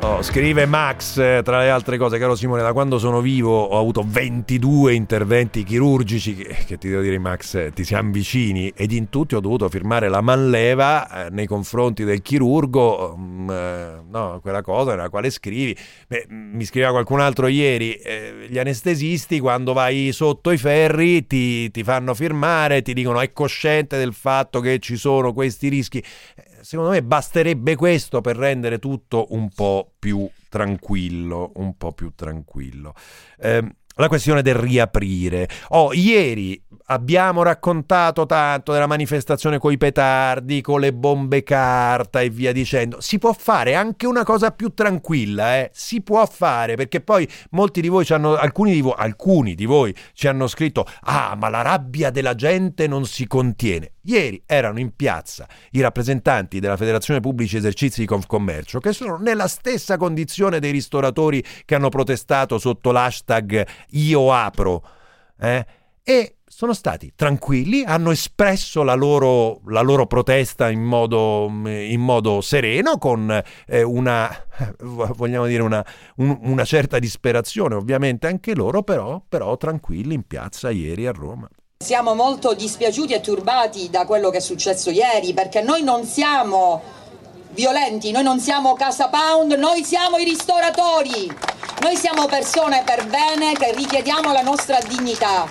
Oh, 0.00 0.22
scrive 0.22 0.66
Max, 0.66 1.16
eh, 1.16 1.40
tra 1.42 1.58
le 1.60 1.70
altre 1.70 1.96
cose, 1.96 2.18
caro 2.18 2.36
Simone, 2.36 2.62
da 2.62 2.72
quando 2.72 2.98
sono 2.98 3.20
vivo 3.20 3.64
ho 3.64 3.78
avuto 3.78 4.04
22 4.06 4.94
interventi 4.94 5.64
chirurgici 5.64 6.36
che, 6.36 6.56
che 6.66 6.78
ti 6.78 6.88
devo 6.88 7.00
dire 7.00 7.18
Max, 7.18 7.54
eh, 7.54 7.72
ti 7.72 7.82
siamo 7.82 8.12
vicini 8.12 8.72
ed 8.76 8.92
in 8.92 9.08
tutti 9.08 9.34
ho 9.34 9.40
dovuto 9.40 9.68
firmare 9.68 10.08
la 10.08 10.20
manleva 10.20 11.26
eh, 11.26 11.30
nei 11.30 11.46
confronti 11.46 12.04
del 12.04 12.22
chirurgo, 12.22 13.16
mm, 13.18 13.50
eh, 13.50 14.02
no, 14.08 14.38
quella 14.42 14.62
cosa 14.62 14.90
nella 14.90 15.08
quale 15.08 15.30
scrivi. 15.30 15.76
Beh, 16.06 16.26
mi 16.28 16.64
scriveva 16.64 16.92
qualcun 16.92 17.20
altro 17.20 17.46
ieri, 17.46 17.94
eh, 17.94 18.46
gli 18.48 18.58
anestesisti 18.58 19.40
quando 19.40 19.72
vai 19.72 20.12
sotto 20.12 20.50
i 20.50 20.58
ferri 20.58 21.26
ti, 21.26 21.70
ti 21.70 21.82
fanno 21.82 22.14
firmare, 22.14 22.82
ti 22.82 22.92
dicono 22.92 23.20
è 23.20 23.32
cosciente 23.32 23.96
del 23.96 24.12
fatto 24.12 24.60
che 24.60 24.78
ci 24.78 24.96
sono 24.96 25.32
questi 25.32 25.68
rischi 25.68 26.04
secondo 26.66 26.90
me 26.90 27.00
basterebbe 27.00 27.76
questo 27.76 28.20
per 28.20 28.36
rendere 28.36 28.80
tutto 28.80 29.26
un 29.30 29.48
po' 29.50 29.92
più 29.96 30.28
tranquillo, 30.48 31.52
un 31.56 31.76
po' 31.76 31.92
più 31.92 32.12
tranquillo. 32.16 32.92
Eh, 33.38 33.76
la 33.96 34.08
questione 34.08 34.42
del 34.42 34.54
riaprire. 34.54 35.48
Oh, 35.68 35.92
ieri 35.92 36.60
abbiamo 36.86 37.42
raccontato 37.42 38.26
tanto 38.26 38.72
della 38.72 38.86
manifestazione 38.86 39.58
con 39.58 39.72
i 39.72 39.78
petardi, 39.78 40.60
con 40.60 40.80
le 40.80 40.92
bombe 40.92 41.42
carta 41.42 42.20
e 42.20 42.30
via 42.30 42.52
dicendo. 42.52 43.00
Si 43.00 43.18
può 43.18 43.32
fare 43.32 43.74
anche 43.74 44.06
una 44.06 44.24
cosa 44.24 44.50
più 44.50 44.72
tranquilla, 44.74 45.56
eh? 45.56 45.70
Si 45.72 46.02
può 46.02 46.24
fare 46.26 46.76
perché 46.76 47.00
poi 47.00 47.28
molti 47.50 47.80
di 47.80 47.88
voi 47.88 48.04
ci 48.04 48.12
hanno, 48.12 48.36
alcuni 48.36 48.72
di 48.72 48.80
voi, 48.80 48.94
alcuni 48.96 49.54
di 49.54 49.64
voi 49.64 49.94
ci 50.12 50.28
hanno 50.28 50.46
scritto: 50.46 50.86
Ah, 51.02 51.34
ma 51.38 51.48
la 51.48 51.62
rabbia 51.62 52.10
della 52.10 52.34
gente 52.34 52.86
non 52.86 53.06
si 53.06 53.26
contiene. 53.26 53.92
Ieri 54.06 54.40
erano 54.46 54.78
in 54.78 54.94
piazza 54.94 55.48
i 55.72 55.80
rappresentanti 55.80 56.60
della 56.60 56.76
Federazione 56.76 57.18
Pubblici 57.18 57.56
Esercizi 57.56 58.00
di 58.00 58.06
Confcommercio, 58.06 58.78
che 58.78 58.92
sono 58.92 59.16
nella 59.16 59.48
stessa 59.48 59.96
condizione 59.96 60.60
dei 60.60 60.70
ristoratori 60.70 61.42
che 61.64 61.74
hanno 61.74 61.88
protestato 61.88 62.58
sotto 62.58 62.92
l'hashtag 62.92 63.66
Io 63.90 64.32
apro. 64.32 64.82
Eh? 65.38 65.66
E 66.02 66.36
sono 66.56 66.72
stati 66.72 67.12
tranquilli, 67.14 67.84
hanno 67.84 68.12
espresso 68.12 68.82
la 68.82 68.94
loro, 68.94 69.60
la 69.66 69.82
loro 69.82 70.06
protesta 70.06 70.70
in 70.70 70.82
modo, 70.82 71.46
in 71.48 72.00
modo, 72.00 72.40
sereno, 72.40 72.96
con 72.96 73.42
eh, 73.66 73.82
una, 73.82 74.34
vogliamo 74.80 75.44
dire, 75.44 75.62
una, 75.62 75.84
un, 76.16 76.38
una, 76.44 76.64
certa 76.64 76.98
disperazione, 76.98 77.74
ovviamente 77.74 78.26
anche 78.26 78.54
loro, 78.54 78.82
però, 78.82 79.20
però 79.28 79.56
tranquilli 79.58 80.14
in 80.14 80.26
piazza 80.26 80.70
ieri 80.70 81.06
a 81.06 81.12
Roma. 81.12 81.46
Siamo 81.84 82.14
molto 82.14 82.54
dispiaciuti 82.54 83.12
e 83.12 83.20
turbati 83.20 83.90
da 83.90 84.06
quello 84.06 84.30
che 84.30 84.38
è 84.38 84.40
successo 84.40 84.88
ieri, 84.88 85.34
perché 85.34 85.60
noi 85.60 85.82
non 85.82 86.04
siamo 86.04 86.80
violenti, 87.56 88.12
noi 88.12 88.22
non 88.22 88.38
siamo 88.38 88.74
Casa 88.74 89.08
Pound, 89.08 89.52
noi 89.52 89.82
siamo 89.82 90.18
i 90.18 90.24
ristoratori, 90.24 91.26
noi 91.80 91.96
siamo 91.96 92.26
persone 92.26 92.84
per 92.84 93.06
bene 93.06 93.54
che 93.54 93.72
richiediamo 93.74 94.30
la 94.30 94.42
nostra 94.42 94.78
dignità. 94.86 95.46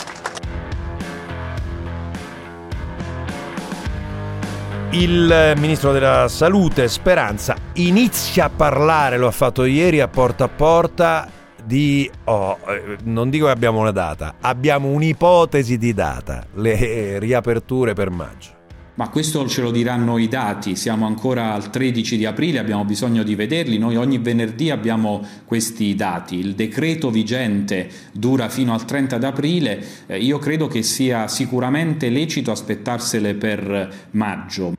Il 4.91 5.53
ministro 5.57 5.91
della 5.91 6.27
salute 6.29 6.87
Speranza 6.87 7.55
inizia 7.73 8.45
a 8.45 8.49
parlare, 8.49 9.17
lo 9.17 9.27
ha 9.27 9.31
fatto 9.31 9.65
ieri 9.65 9.99
a 9.99 10.07
porta 10.07 10.45
a 10.45 10.47
porta, 10.47 11.27
di... 11.61 12.09
Oh, 12.25 12.59
eh, 12.67 12.97
non 13.03 13.31
dico 13.31 13.45
che 13.45 13.51
abbiamo 13.51 13.79
una 13.79 13.91
data, 13.91 14.35
abbiamo 14.41 14.89
un'ipotesi 14.89 15.79
di 15.79 15.93
data, 15.93 16.45
le 16.53 17.17
riaperture 17.17 17.93
per 17.93 18.11
maggio. 18.11 18.53
Ma 18.95 19.09
questo 19.09 19.45
ce 19.49 19.61
lo 19.61 19.71
diranno 19.71 20.17
i 20.17 20.29
dati, 20.29 20.77
siamo 20.77 21.05
ancora 21.05 21.53
al 21.53 21.69
13 21.69 22.15
di 22.15 22.25
aprile, 22.25 22.59
abbiamo 22.59 22.85
bisogno 22.85 23.23
di 23.23 23.35
vederli, 23.35 23.77
noi 23.77 23.97
ogni 23.97 24.19
venerdì 24.19 24.69
abbiamo 24.69 25.21
questi 25.43 25.95
dati, 25.95 26.37
il 26.37 26.55
decreto 26.55 27.09
vigente 27.09 27.89
dura 28.13 28.47
fino 28.47 28.73
al 28.73 28.85
30 28.85 29.17
d'aprile, 29.17 29.85
eh, 30.05 30.17
io 30.19 30.39
credo 30.39 30.67
che 30.67 30.81
sia 30.81 31.27
sicuramente 31.27 32.07
lecito 32.09 32.51
aspettarsele 32.51 33.33
per 33.33 34.07
maggio. 34.11 34.73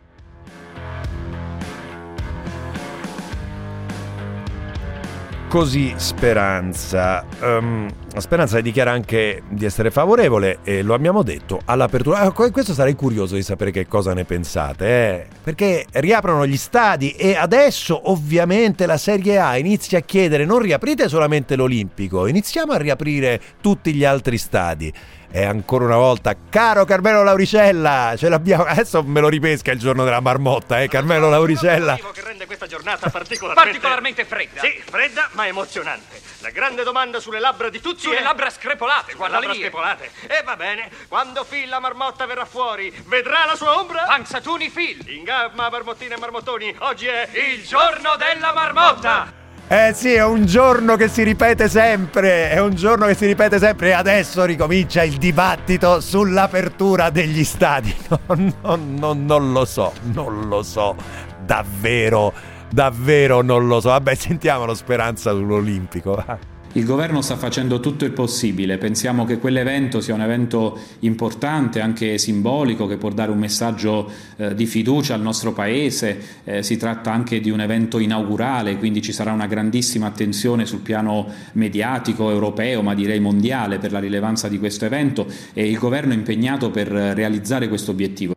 Così 5.48 5.92
Speranza. 5.96 7.24
Um, 7.42 7.88
Speranza 8.18 8.62
dichiara 8.62 8.92
anche 8.92 9.42
di 9.48 9.66
essere 9.66 9.90
favorevole, 9.90 10.60
e 10.64 10.82
lo 10.82 10.94
abbiamo 10.94 11.22
detto, 11.22 11.60
all'apertura. 11.66 12.20
Ah, 12.20 12.32
questo 12.32 12.72
sarei 12.72 12.94
curioso 12.94 13.34
di 13.34 13.42
sapere 13.42 13.70
che 13.70 13.86
cosa 13.86 14.14
ne 14.14 14.24
pensate, 14.24 14.86
eh? 14.86 15.26
perché 15.42 15.84
riaprono 15.92 16.46
gli 16.46 16.56
stadi 16.56 17.10
e 17.10 17.36
adesso 17.36 18.10
ovviamente 18.10 18.86
la 18.86 18.96
Serie 18.96 19.38
A 19.38 19.58
inizia 19.58 19.98
a 19.98 20.00
chiedere 20.00 20.46
non 20.46 20.60
riaprite 20.60 21.08
solamente 21.08 21.56
l'Olimpico, 21.56 22.26
iniziamo 22.26 22.72
a 22.72 22.78
riaprire 22.78 23.40
tutti 23.60 23.92
gli 23.92 24.04
altri 24.04 24.38
stadi. 24.38 24.92
E 25.36 25.44
ancora 25.44 25.84
una 25.84 25.96
volta, 25.98 26.34
caro 26.48 26.86
Carmelo 26.86 27.22
Lauricella, 27.22 28.14
ce 28.16 28.30
l'abbiamo. 28.30 28.64
Adesso 28.64 29.02
me 29.02 29.20
lo 29.20 29.28
ripesca 29.28 29.70
il 29.70 29.78
giorno 29.78 30.02
della 30.02 30.20
marmotta, 30.20 30.80
eh, 30.80 30.88
Carmelo 30.88 31.28
Lauricella. 31.28 31.98
che 32.14 32.22
rende 32.22 32.46
questa 32.46 32.66
giornata 32.66 33.10
particolarmente... 33.10 33.70
particolarmente 33.70 34.24
fredda. 34.24 34.62
Sì, 34.62 34.82
fredda 34.82 35.28
ma 35.32 35.46
emozionante. 35.46 36.22
La 36.38 36.48
grande 36.48 36.84
domanda 36.84 37.20
sulle 37.20 37.38
labbra 37.38 37.68
di 37.68 37.82
tutti 37.82 38.00
Sulle 38.00 38.20
è... 38.20 38.22
labbra 38.22 38.48
screpolate, 38.48 39.10
Sulle 39.10 39.16
guarda 39.16 39.34
labbra 39.36 39.52
lì. 39.52 39.58
screpolate. 39.58 40.10
E 40.26 40.42
va 40.42 40.56
bene, 40.56 40.88
quando 41.06 41.44
Phil 41.44 41.68
la 41.68 41.80
marmotta 41.80 42.24
verrà 42.24 42.46
fuori, 42.46 42.90
vedrà 43.04 43.44
la 43.44 43.56
sua 43.56 43.78
ombra? 43.78 44.04
Panzatuni 44.04 44.70
Phil. 44.70 45.06
In 45.10 45.24
gamma, 45.24 45.68
marmottine 45.68 46.14
e 46.14 46.18
marmottoni, 46.18 46.74
oggi 46.78 47.08
è 47.08 47.28
Il 47.52 47.62
giorno 47.62 48.16
della 48.16 48.54
marmotta. 48.54 49.44
Eh 49.68 49.92
sì, 49.94 50.12
è 50.12 50.24
un 50.24 50.46
giorno 50.46 50.94
che 50.94 51.08
si 51.08 51.24
ripete 51.24 51.68
sempre, 51.68 52.50
è 52.50 52.60
un 52.60 52.76
giorno 52.76 53.04
che 53.06 53.14
si 53.14 53.26
ripete 53.26 53.58
sempre 53.58 53.88
e 53.88 53.92
adesso 53.94 54.44
ricomincia 54.44 55.02
il 55.02 55.16
dibattito 55.16 56.00
sull'apertura 56.00 57.10
degli 57.10 57.42
stadi. 57.42 57.92
No, 58.06 58.52
no, 58.62 58.76
no, 58.76 59.12
non 59.12 59.52
lo 59.52 59.64
so, 59.64 59.92
non 60.12 60.46
lo 60.46 60.62
so, 60.62 60.94
davvero, 61.44 62.32
davvero 62.70 63.42
non 63.42 63.66
lo 63.66 63.80
so. 63.80 63.88
Vabbè, 63.88 64.14
sentiamolo 64.14 64.72
Speranza 64.72 65.32
sull'Olimpico. 65.32 66.54
Il 66.76 66.84
governo 66.84 67.22
sta 67.22 67.36
facendo 67.36 67.80
tutto 67.80 68.04
il 68.04 68.10
possibile, 68.10 68.76
pensiamo 68.76 69.24
che 69.24 69.38
quell'evento 69.38 70.02
sia 70.02 70.12
un 70.12 70.20
evento 70.20 70.78
importante, 71.00 71.80
anche 71.80 72.18
simbolico, 72.18 72.86
che 72.86 72.98
può 72.98 73.08
dare 73.08 73.30
un 73.30 73.38
messaggio 73.38 74.10
eh, 74.36 74.54
di 74.54 74.66
fiducia 74.66 75.14
al 75.14 75.22
nostro 75.22 75.54
Paese, 75.54 76.20
eh, 76.44 76.62
si 76.62 76.76
tratta 76.76 77.10
anche 77.10 77.40
di 77.40 77.48
un 77.48 77.62
evento 77.62 77.98
inaugurale, 77.98 78.76
quindi 78.76 79.00
ci 79.00 79.12
sarà 79.12 79.32
una 79.32 79.46
grandissima 79.46 80.06
attenzione 80.06 80.66
sul 80.66 80.80
piano 80.80 81.26
mediatico 81.52 82.30
europeo, 82.30 82.82
ma 82.82 82.94
direi 82.94 83.20
mondiale 83.20 83.78
per 83.78 83.90
la 83.90 83.98
rilevanza 83.98 84.48
di 84.48 84.58
questo 84.58 84.84
evento. 84.84 85.26
E 85.54 85.66
il 85.66 85.78
governo 85.78 86.12
è 86.12 86.16
impegnato 86.16 86.70
per 86.70 86.88
realizzare 86.88 87.68
questo 87.68 87.92
obiettivo. 87.92 88.35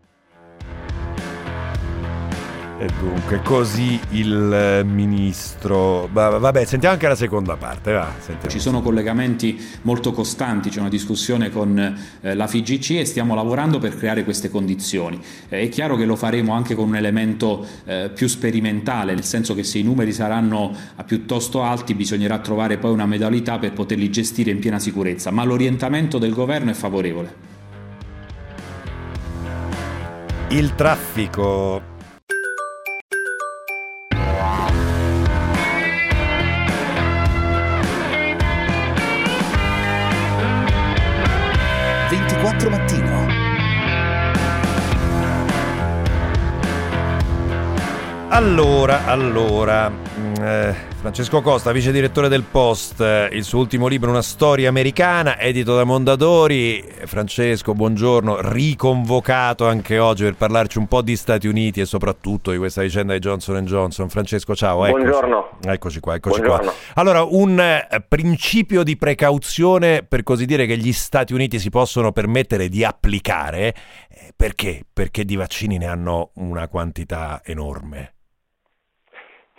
E 2.81 2.87
dunque, 2.97 3.41
così 3.41 3.99
il 4.11 4.53
eh, 4.53 4.83
ministro. 4.85 6.07
Vabbè, 6.13 6.63
sentiamo 6.63 6.93
anche 6.93 7.09
la 7.09 7.15
seconda 7.15 7.57
parte. 7.57 7.91
Va, 7.91 8.09
Ci 8.47 8.57
sono 8.57 8.81
collegamenti 8.81 9.59
molto 9.81 10.13
costanti, 10.13 10.69
c'è 10.69 10.79
una 10.79 10.87
discussione 10.87 11.49
con 11.49 11.77
eh, 12.21 12.33
la 12.33 12.47
FIGC 12.47 12.91
e 12.91 13.03
stiamo 13.03 13.35
lavorando 13.35 13.79
per 13.79 13.97
creare 13.97 14.23
queste 14.23 14.49
condizioni. 14.49 15.19
Eh, 15.49 15.63
è 15.63 15.67
chiaro 15.67 15.97
che 15.97 16.05
lo 16.05 16.15
faremo 16.15 16.53
anche 16.53 16.73
con 16.73 16.87
un 16.87 16.95
elemento 16.95 17.67
eh, 17.83 18.11
più 18.15 18.27
sperimentale, 18.27 19.13
nel 19.13 19.25
senso 19.25 19.53
che 19.53 19.65
se 19.65 19.79
i 19.79 19.83
numeri 19.83 20.13
saranno 20.13 20.73
piuttosto 21.05 21.61
alti 21.61 21.93
bisognerà 21.93 22.39
trovare 22.39 22.77
poi 22.77 22.93
una 22.93 23.05
modalità 23.05 23.59
per 23.59 23.73
poterli 23.73 24.09
gestire 24.09 24.51
in 24.51 24.59
piena 24.59 24.79
sicurezza, 24.79 25.31
ma 25.31 25.43
l'orientamento 25.43 26.17
del 26.17 26.31
governo 26.31 26.71
è 26.71 26.73
favorevole. 26.73 27.47
Il 30.51 30.75
traffico 30.75 31.88
24 42.59 42.69
mattino. 42.69 43.27
Allora, 48.29 49.05
allora, 49.05 49.89
mm, 49.89 50.33
eh, 50.41 50.75
Francesco 50.99 51.39
Costa, 51.39 51.71
vice 51.71 51.93
direttore 51.93 52.27
del 52.27 52.43
Post, 52.43 52.99
il 53.31 53.45
suo 53.45 53.59
ultimo 53.59 53.87
libro 53.87 54.09
Una 54.09 54.21
storia 54.21 54.67
americana, 54.67 55.39
edito 55.39 55.73
da 55.73 55.85
Mondadori. 55.85 56.83
Francesco, 57.05 57.73
buongiorno, 57.73 58.39
riconvocato 58.41 59.65
anche 59.65 59.97
oggi 59.97 60.25
per 60.25 60.35
parlarci 60.35 60.77
un 60.77 60.87
po' 60.87 61.01
di 61.01 61.15
Stati 61.15 61.47
Uniti 61.47 61.79
e 61.79 61.85
soprattutto 61.85 62.51
di 62.51 62.57
questa 62.57 62.81
vicenda 62.81 63.13
di 63.13 63.19
Johnson 63.19 63.63
Johnson. 63.63 64.09
Francesco, 64.09 64.53
ciao. 64.53 64.85
Eccoci. 64.85 65.03
Buongiorno. 65.05 65.49
Eccoci 65.63 65.99
qua, 66.01 66.15
eccoci 66.15 66.41
buongiorno. 66.41 66.69
qua. 66.69 66.79
Allora, 66.95 67.23
un 67.23 67.57
eh, 67.57 67.87
principio 68.05 68.83
di 68.83 68.97
precauzione, 68.97 70.03
per 70.03 70.23
così 70.23 70.45
dire, 70.45 70.65
che 70.65 70.77
gli 70.77 70.91
Stati 70.91 71.33
Uniti 71.33 71.59
si 71.59 71.69
possono 71.69 72.11
permettere 72.11 72.67
di 72.67 72.83
applicare, 72.83 73.73
eh, 74.09 74.33
perché? 74.35 74.83
Perché 74.91 75.23
di 75.23 75.37
vaccini 75.37 75.77
ne 75.77 75.85
hanno 75.85 76.31
una 76.33 76.67
quantità 76.67 77.41
enorme. 77.45 78.15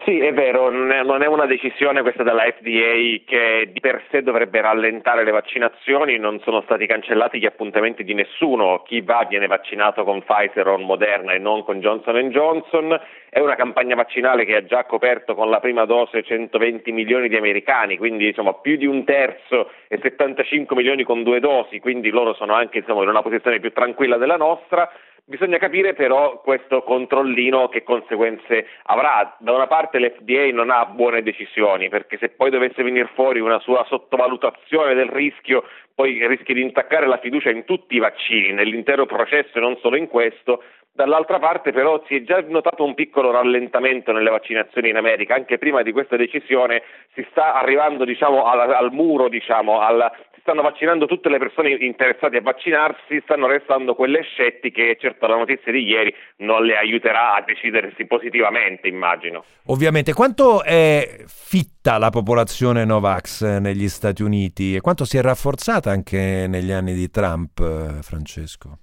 Sì, 0.05 0.19
è 0.19 0.33
vero, 0.33 0.71
non 0.71 1.23
è 1.23 1.27
una 1.27 1.45
decisione 1.45 2.01
questa 2.01 2.23
della 2.23 2.45
FDA 2.45 3.23
che 3.27 3.69
di 3.71 3.81
per 3.81 4.03
sé 4.11 4.23
dovrebbe 4.23 4.63
rallentare 4.63 5.25
le 5.25 5.31
vaccinazioni, 5.31 6.17
non 6.17 6.41
sono 6.41 6.63
stati 6.63 6.87
cancellati 6.87 7.39
gli 7.39 7.45
appuntamenti 7.45 8.03
di 8.03 8.15
nessuno, 8.15 8.83
chi 8.83 9.03
va 9.03 9.27
viene 9.29 9.47
vaccinato 9.47 10.03
con 10.05 10.23
Pfizer 10.23 10.67
o 10.69 10.79
Moderna 10.79 11.35
e 11.35 11.39
non 11.39 11.65
con 11.65 11.81
Johnson 11.81 12.17
Johnson, 12.31 12.99
è 13.29 13.41
una 13.41 13.57
campagna 13.57 13.95
vaccinale 13.95 14.47
che 14.47 14.57
ha 14.57 14.65
già 14.65 14.85
coperto 14.85 15.35
con 15.35 15.51
la 15.51 15.61
prima 15.61 15.85
dose 15.85 16.23
120 16.23 16.91
milioni 16.93 17.29
di 17.29 17.37
americani, 17.37 17.99
quindi 17.99 18.29
insomma, 18.29 18.55
più 18.55 18.77
di 18.77 18.87
un 18.87 19.05
terzo 19.05 19.71
e 19.87 19.99
75 20.01 20.75
milioni 20.75 21.05
con 21.05 21.23
due 21.23 21.41
dosi, 21.41 21.79
quindi 21.79 22.09
loro 22.09 22.33
sono 22.33 22.55
anche 22.55 22.79
insomma, 22.79 23.03
in 23.03 23.09
una 23.11 23.23
posizione 23.23 23.61
più 23.61 23.71
tranquilla 23.71 24.17
della 24.17 24.37
nostra. 24.37 24.91
Bisogna 25.25 25.59
capire 25.59 25.95
però 25.95 26.41
questo 26.41 26.83
controllino 26.83 27.69
che 27.69 27.83
conseguenze 27.83 28.67
avrà. 28.85 29.37
Da 29.39 29.53
una 29.53 29.67
parte 29.67 29.99
l'FDA 29.99 30.51
non 30.53 30.71
ha 30.71 30.85
buone 30.87 31.23
decisioni, 31.23 31.89
perché 31.89 32.19
se 32.19 32.31
poi 32.31 32.51
dovesse 32.51 32.83
venire 32.83 33.11
fuori 33.15 33.41
una 33.41 33.61
sua 33.61 33.85
sottovalutazione 33.89 34.95
del 34.95 35.09
rischio, 35.09 35.65
poi 35.95 36.27
rischi 36.27 36.55
di 36.55 36.63
intaccare 36.63 37.07
la 37.07 37.19
fiducia 37.19 37.51
in 37.51 37.65
tutti 37.65 37.95
i 37.95 37.99
vaccini, 37.99 38.53
nell'intero 38.53 39.07
processo 39.07 39.59
e 39.59 39.61
non 39.61 39.77
solo 39.81 39.97
in 39.97 40.09
questo. 40.09 40.63
Dall'altra 40.93 41.39
parte 41.39 41.73
però 41.73 42.03
si 42.07 42.17
è 42.17 42.23
già 42.23 42.43
notato 42.47 42.85
un 42.85 42.95
piccolo 42.95 43.31
rallentamento 43.31 44.13
nelle 44.13 44.29
vaccinazioni 44.29 44.89
in 44.89 44.97
America, 44.97 45.35
anche 45.35 45.57
prima 45.57 45.83
di 45.83 45.93
questa 45.93 46.17
decisione 46.17 46.83
si 47.15 47.25
sta 47.31 47.55
arrivando 47.55 48.05
diciamo, 48.05 48.45
al, 48.45 48.71
al, 48.71 48.93
muro, 48.93 49.29
diciamo, 49.29 49.81
al, 49.81 50.11
si 50.30 50.30
stanno 50.41 50.63
vaccinando 50.63 51.07
tutte 51.07 51.29
le 51.29 51.39
persone 51.39 51.71
interessate 51.71 52.39
a 52.39 52.43
vaccinarsi, 52.43 53.21
stanno 53.23 53.47
restando 53.47 53.95
quelle 53.95 54.23
scettiche 54.23 54.91
e 54.91 54.97
certo 54.99 55.27
la 55.27 55.37
notizia 55.37 55.73
di 55.73 55.83
ieri 55.83 56.15
non 56.39 56.65
le 56.65 56.77
aiuterà 56.77 57.35
a 57.35 57.43
decidersi 57.43 58.07
positivamente, 58.07 58.89
immagino. 58.89 59.45
Ovviamente, 59.67 60.13
quanto 60.13 60.63
è 60.63 61.25
fitta 61.27 61.99
la 61.99 62.11
popolazione 62.11 62.85
Novax 62.85 63.59
negli 63.59 63.89
Stati 63.89 64.23
Uniti 64.23 64.75
e 64.75 64.81
quanto 64.81 65.05
si 65.05 65.17
è 65.17 65.23
rafforzata 65.23 65.91
anche 65.91 66.47
negli 66.49 66.73
anni 66.73 66.95
di 66.95 67.11
Trump, 67.11 67.59
eh, 67.61 68.03
Francesco? 68.03 68.79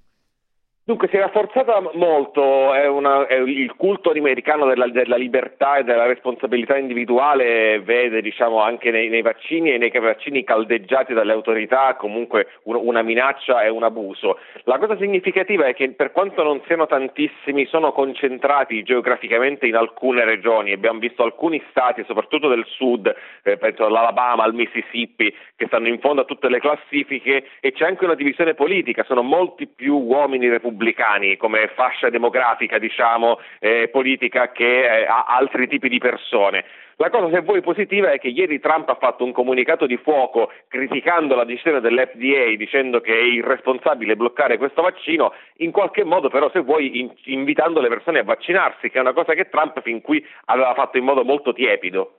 Dunque 0.87 1.09
si 1.09 1.17
è 1.17 1.19
rafforzata 1.19 1.81
molto, 1.95 2.73
è 2.73 2.87
una, 2.87 3.27
è 3.27 3.35
il 3.35 3.75
culto 3.75 4.11
americano 4.11 4.65
della, 4.67 4.87
della, 4.87 5.17
libertà 5.17 5.75
e 5.75 5.83
della 5.83 6.05
responsabilità 6.05 6.77
individuale 6.77 7.81
vede 7.81 8.21
diciamo, 8.21 8.61
anche 8.61 8.89
nei, 8.89 9.09
nei, 9.09 9.21
vaccini 9.21 9.73
e 9.73 9.77
nei 9.77 9.91
vaccini 9.91 10.45
caldeggiati 10.45 11.13
dalle 11.13 11.33
autorità 11.33 11.93
comunque 11.95 12.51
un, 12.63 12.79
una 12.81 13.01
minaccia 13.01 13.63
e 13.63 13.69
un 13.69 13.83
abuso. 13.83 14.39
La 14.63 14.77
cosa 14.77 14.95
significativa 14.95 15.65
è 15.65 15.73
che 15.73 15.91
per 15.91 16.13
quanto 16.13 16.41
non 16.41 16.61
siano 16.67 16.85
tantissimi 16.85 17.65
sono 17.65 17.91
concentrati 17.91 18.81
geograficamente 18.83 19.67
in 19.67 19.75
alcune 19.75 20.23
regioni, 20.23 20.71
abbiamo 20.71 20.99
visto 20.99 21.21
alcuni 21.21 21.61
stati, 21.69 22.05
soprattutto 22.07 22.47
del 22.47 22.65
sud, 22.65 23.13
eh, 23.43 23.57
penso 23.57 23.87
all'Alabama, 23.87 24.43
al 24.43 24.53
Mississippi, 24.53 25.35
che 25.53 25.65
stanno 25.65 25.89
in 25.89 25.99
fondo 25.99 26.21
a 26.21 26.23
tutte 26.23 26.47
le 26.47 26.61
classifiche 26.61 27.43
e 27.59 27.73
c'è 27.73 27.83
anche 27.83 28.05
una 28.05 28.15
divisione 28.15 28.53
politica, 28.53 29.03
sono 29.03 29.21
molti 29.21 29.67
più 29.67 29.97
uomini 29.97 30.47
repubblicani 30.47 30.75
repubblicani 30.77 31.37
come 31.37 31.71
fascia 31.73 32.09
demografica, 32.09 32.77
diciamo, 32.77 33.39
eh, 33.59 33.89
politica 33.91 34.51
che 34.51 35.01
eh, 35.01 35.05
ha 35.05 35.25
altri 35.27 35.67
tipi 35.67 35.89
di 35.89 35.97
persone. 35.97 36.63
La 36.99 37.09
cosa, 37.11 37.29
se 37.31 37.41
vuoi, 37.41 37.61
positiva 37.61 38.11
è 38.11 38.17
che 38.17 38.29
ieri 38.29 38.59
Trump 38.59 38.89
ha 38.89 38.95
fatto 38.95 39.23
un 39.23 39.31
comunicato 39.31 39.85
di 39.85 39.97
fuoco 39.97 40.51
criticando 40.67 41.35
la 41.35 41.43
decisione 41.43 41.79
dell'FDA 41.79 42.55
dicendo 42.55 43.01
che 43.01 43.13
è 43.13 43.21
irresponsabile 43.21 44.15
bloccare 44.15 44.57
questo 44.57 44.81
vaccino, 44.81 45.33
in 45.57 45.71
qualche 45.71 46.03
modo 46.03 46.29
però, 46.29 46.49
se 46.49 46.61
vuoi, 46.61 46.99
in- 46.99 47.13
invitando 47.25 47.81
le 47.81 47.89
persone 47.89 48.19
a 48.19 48.23
vaccinarsi, 48.23 48.89
che 48.89 48.97
è 48.97 49.01
una 49.01 49.13
cosa 49.13 49.33
che 49.33 49.49
Trump 49.49 49.79
fin 49.81 50.01
qui 50.01 50.25
aveva 50.45 50.73
fatto 50.73 50.97
in 50.97 51.03
modo 51.03 51.23
molto 51.23 51.53
tiepido. 51.53 52.16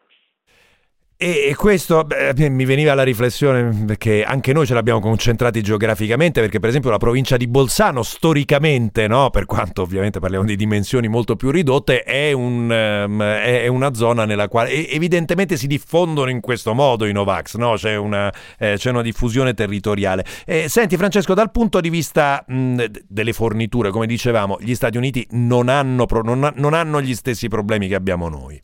E 1.21 1.53
questo 1.57 2.05
beh, 2.05 2.49
mi 2.49 2.65
veniva 2.65 2.95
la 2.95 3.03
riflessione 3.03 3.85
perché 3.85 4.23
anche 4.23 4.53
noi 4.53 4.67
ce 4.67 4.75
l'abbiamo 4.75 5.01
concentrati 5.01 5.61
geograficamente, 5.63 6.41
perché 6.41 6.61
per 6.61 6.69
esempio 6.69 6.91
la 6.91 6.99
provincia 6.99 7.37
di 7.37 7.49
Bolzano 7.49 8.05
storicamente, 8.05 9.09
no, 9.09 9.29
per 9.31 9.45
quanto 9.45 9.83
ovviamente 9.83 10.21
parliamo 10.21 10.45
di 10.45 10.55
dimensioni 10.55 11.09
molto 11.09 11.35
più 11.35 11.51
ridotte, 11.51 12.05
è, 12.05 12.31
un, 12.31 12.71
um, 12.71 13.21
è 13.21 13.67
una 13.67 13.95
zona 13.95 14.27
nella 14.27 14.47
quale 14.47 14.89
evidentemente 14.89 15.57
si 15.57 15.67
diffondono 15.67 16.31
in 16.31 16.39
questo 16.39 16.73
modo 16.73 17.05
i 17.05 17.13
Novax, 17.13 17.57
no? 17.57 17.75
c'è, 17.75 17.97
una, 17.97 18.33
eh, 18.57 18.75
c'è, 18.77 18.91
una, 18.91 19.03
diffusione 19.03 19.55
territoriale. 19.55 20.25
Eh, 20.47 20.69
senti 20.69 20.97
Francesco, 20.97 21.35
dal 21.35 21.51
punto 21.51 21.81
di 21.81 21.91
vista 21.91 22.45
mh, 22.47 22.85
delle 23.09 23.33
forniture, 23.33 23.91
come 23.91 24.07
dicevamo, 24.07 24.57
gli 24.61 24.77
Stati 24.77 24.97
Uniti 24.97 25.27
non 25.33 25.69
hanno, 25.69 26.07
non, 26.23 26.53
non 26.55 26.75
hanno 26.75 27.03
gli 27.03 27.17
stessi 27.17 27.49
problemi 27.49 27.89
che 27.89 27.97
abbiamo 27.97 28.29
noi. 28.29 28.63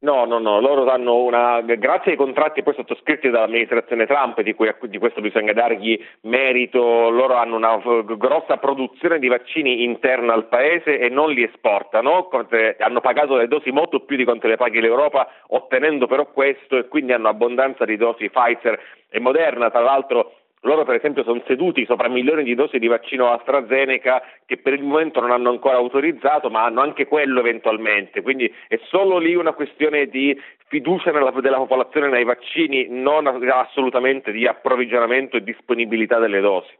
No, 0.00 0.24
no, 0.26 0.38
no, 0.38 0.60
loro 0.60 0.88
hanno 0.88 1.16
una, 1.16 1.60
grazie 1.60 2.12
ai 2.12 2.16
contratti 2.16 2.62
poi 2.62 2.74
sottoscritti 2.74 3.30
dall'amministrazione 3.30 4.06
Trump, 4.06 4.40
di 4.42 4.54
cui 4.54 4.72
di 4.82 4.98
questo 4.98 5.20
bisogna 5.20 5.52
dargli 5.52 6.00
merito, 6.20 7.10
loro 7.10 7.34
hanno 7.34 7.56
una 7.56 7.80
grossa 8.04 8.58
produzione 8.58 9.18
di 9.18 9.26
vaccini 9.26 9.82
interna 9.82 10.34
al 10.34 10.46
paese 10.46 11.00
e 11.00 11.08
non 11.08 11.32
li 11.32 11.42
esportano, 11.42 12.28
hanno 12.78 13.00
pagato 13.00 13.34
le 13.34 13.48
dosi 13.48 13.72
molto 13.72 13.98
più 14.04 14.16
di 14.16 14.22
quanto 14.22 14.46
le 14.46 14.56
paghi 14.56 14.80
l'Europa, 14.80 15.26
ottenendo 15.48 16.06
però 16.06 16.30
questo 16.30 16.76
e 16.76 16.86
quindi 16.86 17.12
hanno 17.12 17.28
abbondanza 17.28 17.84
di 17.84 17.96
dosi 17.96 18.30
Pfizer 18.30 18.80
e 19.10 19.18
Moderna, 19.18 19.68
tra 19.68 19.80
l'altro 19.80 20.37
loro 20.62 20.84
per 20.84 20.96
esempio 20.96 21.22
sono 21.22 21.42
seduti 21.46 21.84
sopra 21.84 22.08
milioni 22.08 22.42
di 22.42 22.54
dosi 22.54 22.78
di 22.78 22.86
vaccino 22.86 23.30
AstraZeneca 23.32 24.22
che 24.44 24.56
per 24.56 24.72
il 24.72 24.82
momento 24.82 25.20
non 25.20 25.30
hanno 25.30 25.50
ancora 25.50 25.76
autorizzato, 25.76 26.50
ma 26.50 26.64
hanno 26.64 26.80
anche 26.80 27.06
quello 27.06 27.40
eventualmente. 27.40 28.22
Quindi 28.22 28.52
è 28.66 28.78
solo 28.88 29.18
lì 29.18 29.34
una 29.34 29.52
questione 29.52 30.06
di 30.06 30.38
fiducia 30.66 31.10
nella, 31.12 31.30
della 31.30 31.58
popolazione 31.58 32.08
nei 32.08 32.24
vaccini, 32.24 32.86
non 32.88 33.26
assolutamente 33.26 34.32
di 34.32 34.46
approvvigionamento 34.46 35.36
e 35.36 35.42
disponibilità 35.42 36.18
delle 36.18 36.40
dosi. 36.40 36.70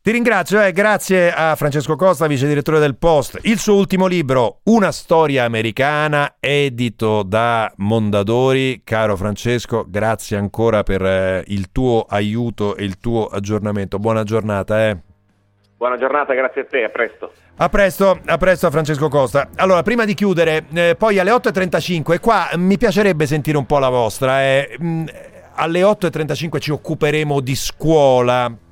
Ti 0.00 0.12
ringrazio, 0.12 0.62
eh, 0.62 0.70
grazie 0.70 1.32
a 1.32 1.56
Francesco 1.56 1.96
Costa, 1.96 2.28
vice 2.28 2.46
direttore 2.46 2.78
del 2.78 2.96
Post. 2.96 3.40
Il 3.42 3.58
suo 3.58 3.74
ultimo 3.74 4.06
libro, 4.06 4.60
Una 4.64 4.92
storia 4.92 5.44
americana, 5.44 6.36
edito 6.38 7.24
da 7.24 7.70
Mondadori. 7.78 8.82
Caro 8.84 9.16
Francesco, 9.16 9.84
grazie 9.88 10.36
ancora 10.36 10.84
per 10.84 11.04
eh, 11.04 11.42
il 11.48 11.72
tuo 11.72 12.06
aiuto 12.08 12.76
e 12.76 12.84
il 12.84 12.98
tuo 13.00 13.26
aggiornamento. 13.26 13.98
Buona 13.98 14.22
giornata. 14.22 14.88
Eh. 14.88 14.96
Buona 15.76 15.98
giornata, 15.98 16.32
grazie 16.32 16.60
a 16.62 16.64
te, 16.66 16.84
a 16.84 16.88
presto. 16.90 17.32
A 17.56 17.68
presto, 17.68 18.20
a 18.24 18.36
presto 18.38 18.66
a 18.68 18.70
Francesco 18.70 19.08
Costa. 19.08 19.48
Allora, 19.56 19.82
prima 19.82 20.04
di 20.04 20.14
chiudere, 20.14 20.64
eh, 20.74 20.94
poi 20.96 21.18
alle 21.18 21.32
8.35, 21.32 22.20
qua 22.20 22.48
mi 22.54 22.78
piacerebbe 22.78 23.26
sentire 23.26 23.58
un 23.58 23.66
po' 23.66 23.80
la 23.80 23.88
vostra. 23.88 24.42
Eh. 24.44 24.76
Mm, 24.80 25.06
alle 25.54 25.82
8.35 25.82 26.60
ci 26.60 26.70
occuperemo 26.70 27.40
di 27.40 27.56
scuola 27.56 28.66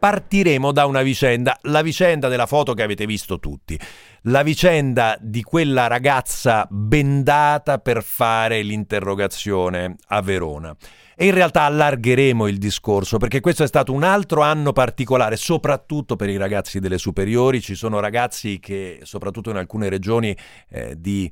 partiremo 0.00 0.72
da 0.72 0.86
una 0.86 1.02
vicenda, 1.02 1.56
la 1.62 1.82
vicenda 1.82 2.28
della 2.28 2.46
foto 2.46 2.72
che 2.72 2.82
avete 2.82 3.04
visto 3.04 3.38
tutti, 3.38 3.78
la 4.22 4.42
vicenda 4.42 5.16
di 5.20 5.42
quella 5.42 5.86
ragazza 5.86 6.66
bendata 6.70 7.78
per 7.78 8.02
fare 8.02 8.62
l'interrogazione 8.62 9.96
a 10.08 10.22
Verona. 10.22 10.74
E 11.14 11.26
in 11.26 11.34
realtà 11.34 11.64
allargheremo 11.64 12.46
il 12.46 12.56
discorso 12.56 13.18
perché 13.18 13.40
questo 13.40 13.62
è 13.62 13.66
stato 13.66 13.92
un 13.92 14.02
altro 14.02 14.40
anno 14.40 14.72
particolare, 14.72 15.36
soprattutto 15.36 16.16
per 16.16 16.30
i 16.30 16.38
ragazzi 16.38 16.80
delle 16.80 16.96
superiori. 16.96 17.60
Ci 17.60 17.74
sono 17.74 18.00
ragazzi 18.00 18.58
che, 18.58 19.00
soprattutto 19.02 19.50
in 19.50 19.56
alcune 19.56 19.90
regioni, 19.90 20.34
eh, 20.70 20.94
di 20.96 21.30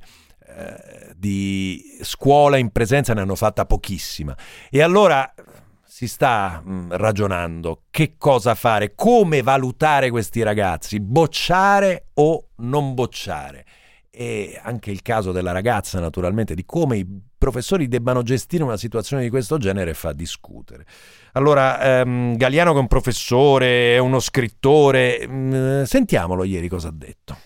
eh, 0.51 1.13
di 1.15 1.97
scuola 2.01 2.57
in 2.57 2.71
presenza 2.71 3.13
ne 3.13 3.21
hanno 3.21 3.35
fatta 3.35 3.65
pochissima. 3.65 4.35
E 4.69 4.81
allora 4.81 5.31
si 5.89 6.07
sta 6.07 6.61
mh, 6.63 6.71
mm, 6.71 6.91
ragionando 6.91 7.81
che 7.89 8.13
cosa 8.17 8.53
fare, 8.53 8.93
come 8.93 9.41
valutare 9.41 10.11
questi 10.11 10.43
ragazzi, 10.43 10.99
bocciare 10.99 12.09
o 12.15 12.49
non 12.57 12.93
bocciare. 12.93 13.65
E 14.11 14.59
anche 14.61 14.91
il 14.91 15.01
caso 15.01 15.31
della 15.31 15.51
ragazza, 15.51 15.99
naturalmente, 15.99 16.53
di 16.53 16.63
come 16.63 16.97
i 16.97 17.07
professori 17.37 17.87
debbano 17.87 18.21
gestire 18.21 18.63
una 18.63 18.77
situazione 18.77 19.23
di 19.23 19.29
questo 19.29 19.57
genere 19.57 19.93
fa 19.95 20.13
discutere. 20.13 20.85
Allora, 21.33 21.99
ehm, 22.01 22.35
Galliano 22.37 22.71
che 22.71 22.77
è 22.77 22.81
un 22.81 22.87
professore, 22.87 23.95
è 23.95 23.97
uno 23.97 24.19
scrittore, 24.19 25.27
mh, 25.27 25.55
mm, 25.55 25.83
sentiamolo 25.83 26.43
ieri 26.43 26.67
cosa 26.67 26.89
ha 26.89 26.93
detto. 26.93 27.37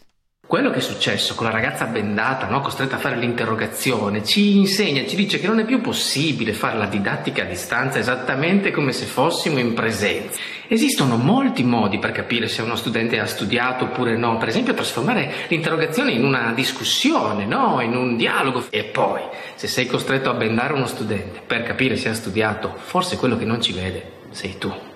Quello 0.53 0.69
che 0.69 0.77
è 0.77 0.81
successo 0.81 1.33
con 1.33 1.47
la 1.47 1.51
ragazza 1.51 1.85
bendata, 1.85 2.45
no, 2.45 2.61
costretta 2.61 2.97
a 2.97 2.99
fare 2.99 3.15
l'interrogazione, 3.15 4.23
ci 4.23 4.55
insegna, 4.55 5.03
ci 5.03 5.15
dice 5.15 5.39
che 5.39 5.47
non 5.47 5.57
è 5.57 5.65
più 5.65 5.81
possibile 5.81 6.53
fare 6.53 6.77
la 6.77 6.85
didattica 6.85 7.41
a 7.41 7.45
distanza 7.45 7.97
esattamente 7.97 8.69
come 8.69 8.91
se 8.91 9.05
fossimo 9.05 9.57
in 9.57 9.73
presenza. 9.73 10.39
Esistono 10.67 11.17
molti 11.17 11.63
modi 11.63 11.97
per 11.97 12.11
capire 12.11 12.47
se 12.47 12.61
uno 12.61 12.75
studente 12.75 13.19
ha 13.19 13.25
studiato 13.25 13.85
oppure 13.85 14.15
no, 14.15 14.37
per 14.37 14.49
esempio 14.49 14.75
trasformare 14.75 15.33
l'interrogazione 15.47 16.11
in 16.11 16.23
una 16.23 16.51
discussione, 16.53 17.47
no, 17.47 17.81
in 17.81 17.95
un 17.95 18.15
dialogo. 18.15 18.67
E 18.69 18.83
poi, 18.83 19.21
se 19.55 19.65
sei 19.65 19.87
costretto 19.87 20.29
a 20.29 20.35
bendare 20.35 20.73
uno 20.73 20.85
studente 20.85 21.41
per 21.43 21.63
capire 21.63 21.97
se 21.97 22.09
ha 22.09 22.13
studiato, 22.13 22.75
forse 22.77 23.17
quello 23.17 23.37
che 23.37 23.45
non 23.45 23.59
ci 23.59 23.73
vede 23.73 24.11
sei 24.29 24.55
tu. 24.59 24.92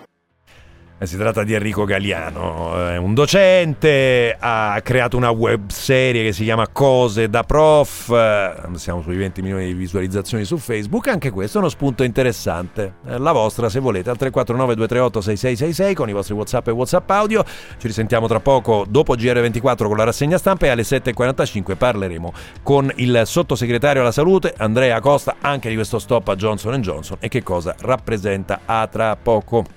Eh, 0.99 1.05
si 1.05 1.15
tratta 1.15 1.43
di 1.43 1.53
Enrico 1.53 1.83
Galiano, 1.86 2.89
è 2.89 2.97
un 2.97 3.13
docente, 3.13 4.36
ha 4.39 4.79
creato 4.81 5.15
una 5.15 5.29
web 5.29 5.69
serie 5.69 6.23
che 6.23 6.33
si 6.33 6.43
chiama 6.43 6.67
Cose 6.69 7.29
da 7.29 7.43
Prof, 7.43 8.10
eh, 8.10 8.53
siamo 8.77 9.03
sui 9.03 9.15
20 9.15 9.43
milioni 9.43 9.67
di 9.67 9.73
visualizzazioni 9.75 10.43
su 10.43 10.57
Facebook, 10.57 11.07
anche 11.07 11.29
questo 11.29 11.57
è 11.57 11.62
uno 11.62 11.69
spunto 11.69 12.01
interessante. 12.01 12.95
Eh, 13.05 13.19
la 13.19 13.31
vostra 13.31 13.69
se 13.69 13.79
volete 13.79 14.10
al 14.10 14.17
349 14.17 14.73
238 14.73 15.21
6666 15.21 15.93
con 15.93 16.10
i 16.10 16.13
vostri 16.13 16.33
Whatsapp 16.33 16.67
e 16.67 16.71
Whatsapp 16.71 17.10
audio. 17.12 17.45
Ci 17.77 17.86
risentiamo 17.86 18.27
tra 18.27 18.39
poco 18.39 18.83
dopo 18.89 19.13
GR24 19.13 19.86
con 19.86 19.97
la 19.97 20.03
rassegna 20.03 20.39
stampa 20.39 20.65
e 20.65 20.69
alle 20.69 20.81
7.45 20.81 21.75
parleremo 21.77 22.33
con 22.63 22.91
il 22.95 23.21
sottosegretario 23.23 24.01
alla 24.01 24.12
salute 24.12 24.55
Andrea 24.57 24.99
Costa 24.99 25.36
anche 25.41 25.69
di 25.69 25.75
questo 25.75 25.99
stop 25.99 26.29
a 26.29 26.36
Johnson 26.36 26.81
Johnson 26.81 27.17
e 27.19 27.27
che 27.27 27.43
cosa 27.43 27.75
rappresenta 27.81 28.62
a 28.65 28.88
tra 28.88 29.15
poco. 29.15 29.76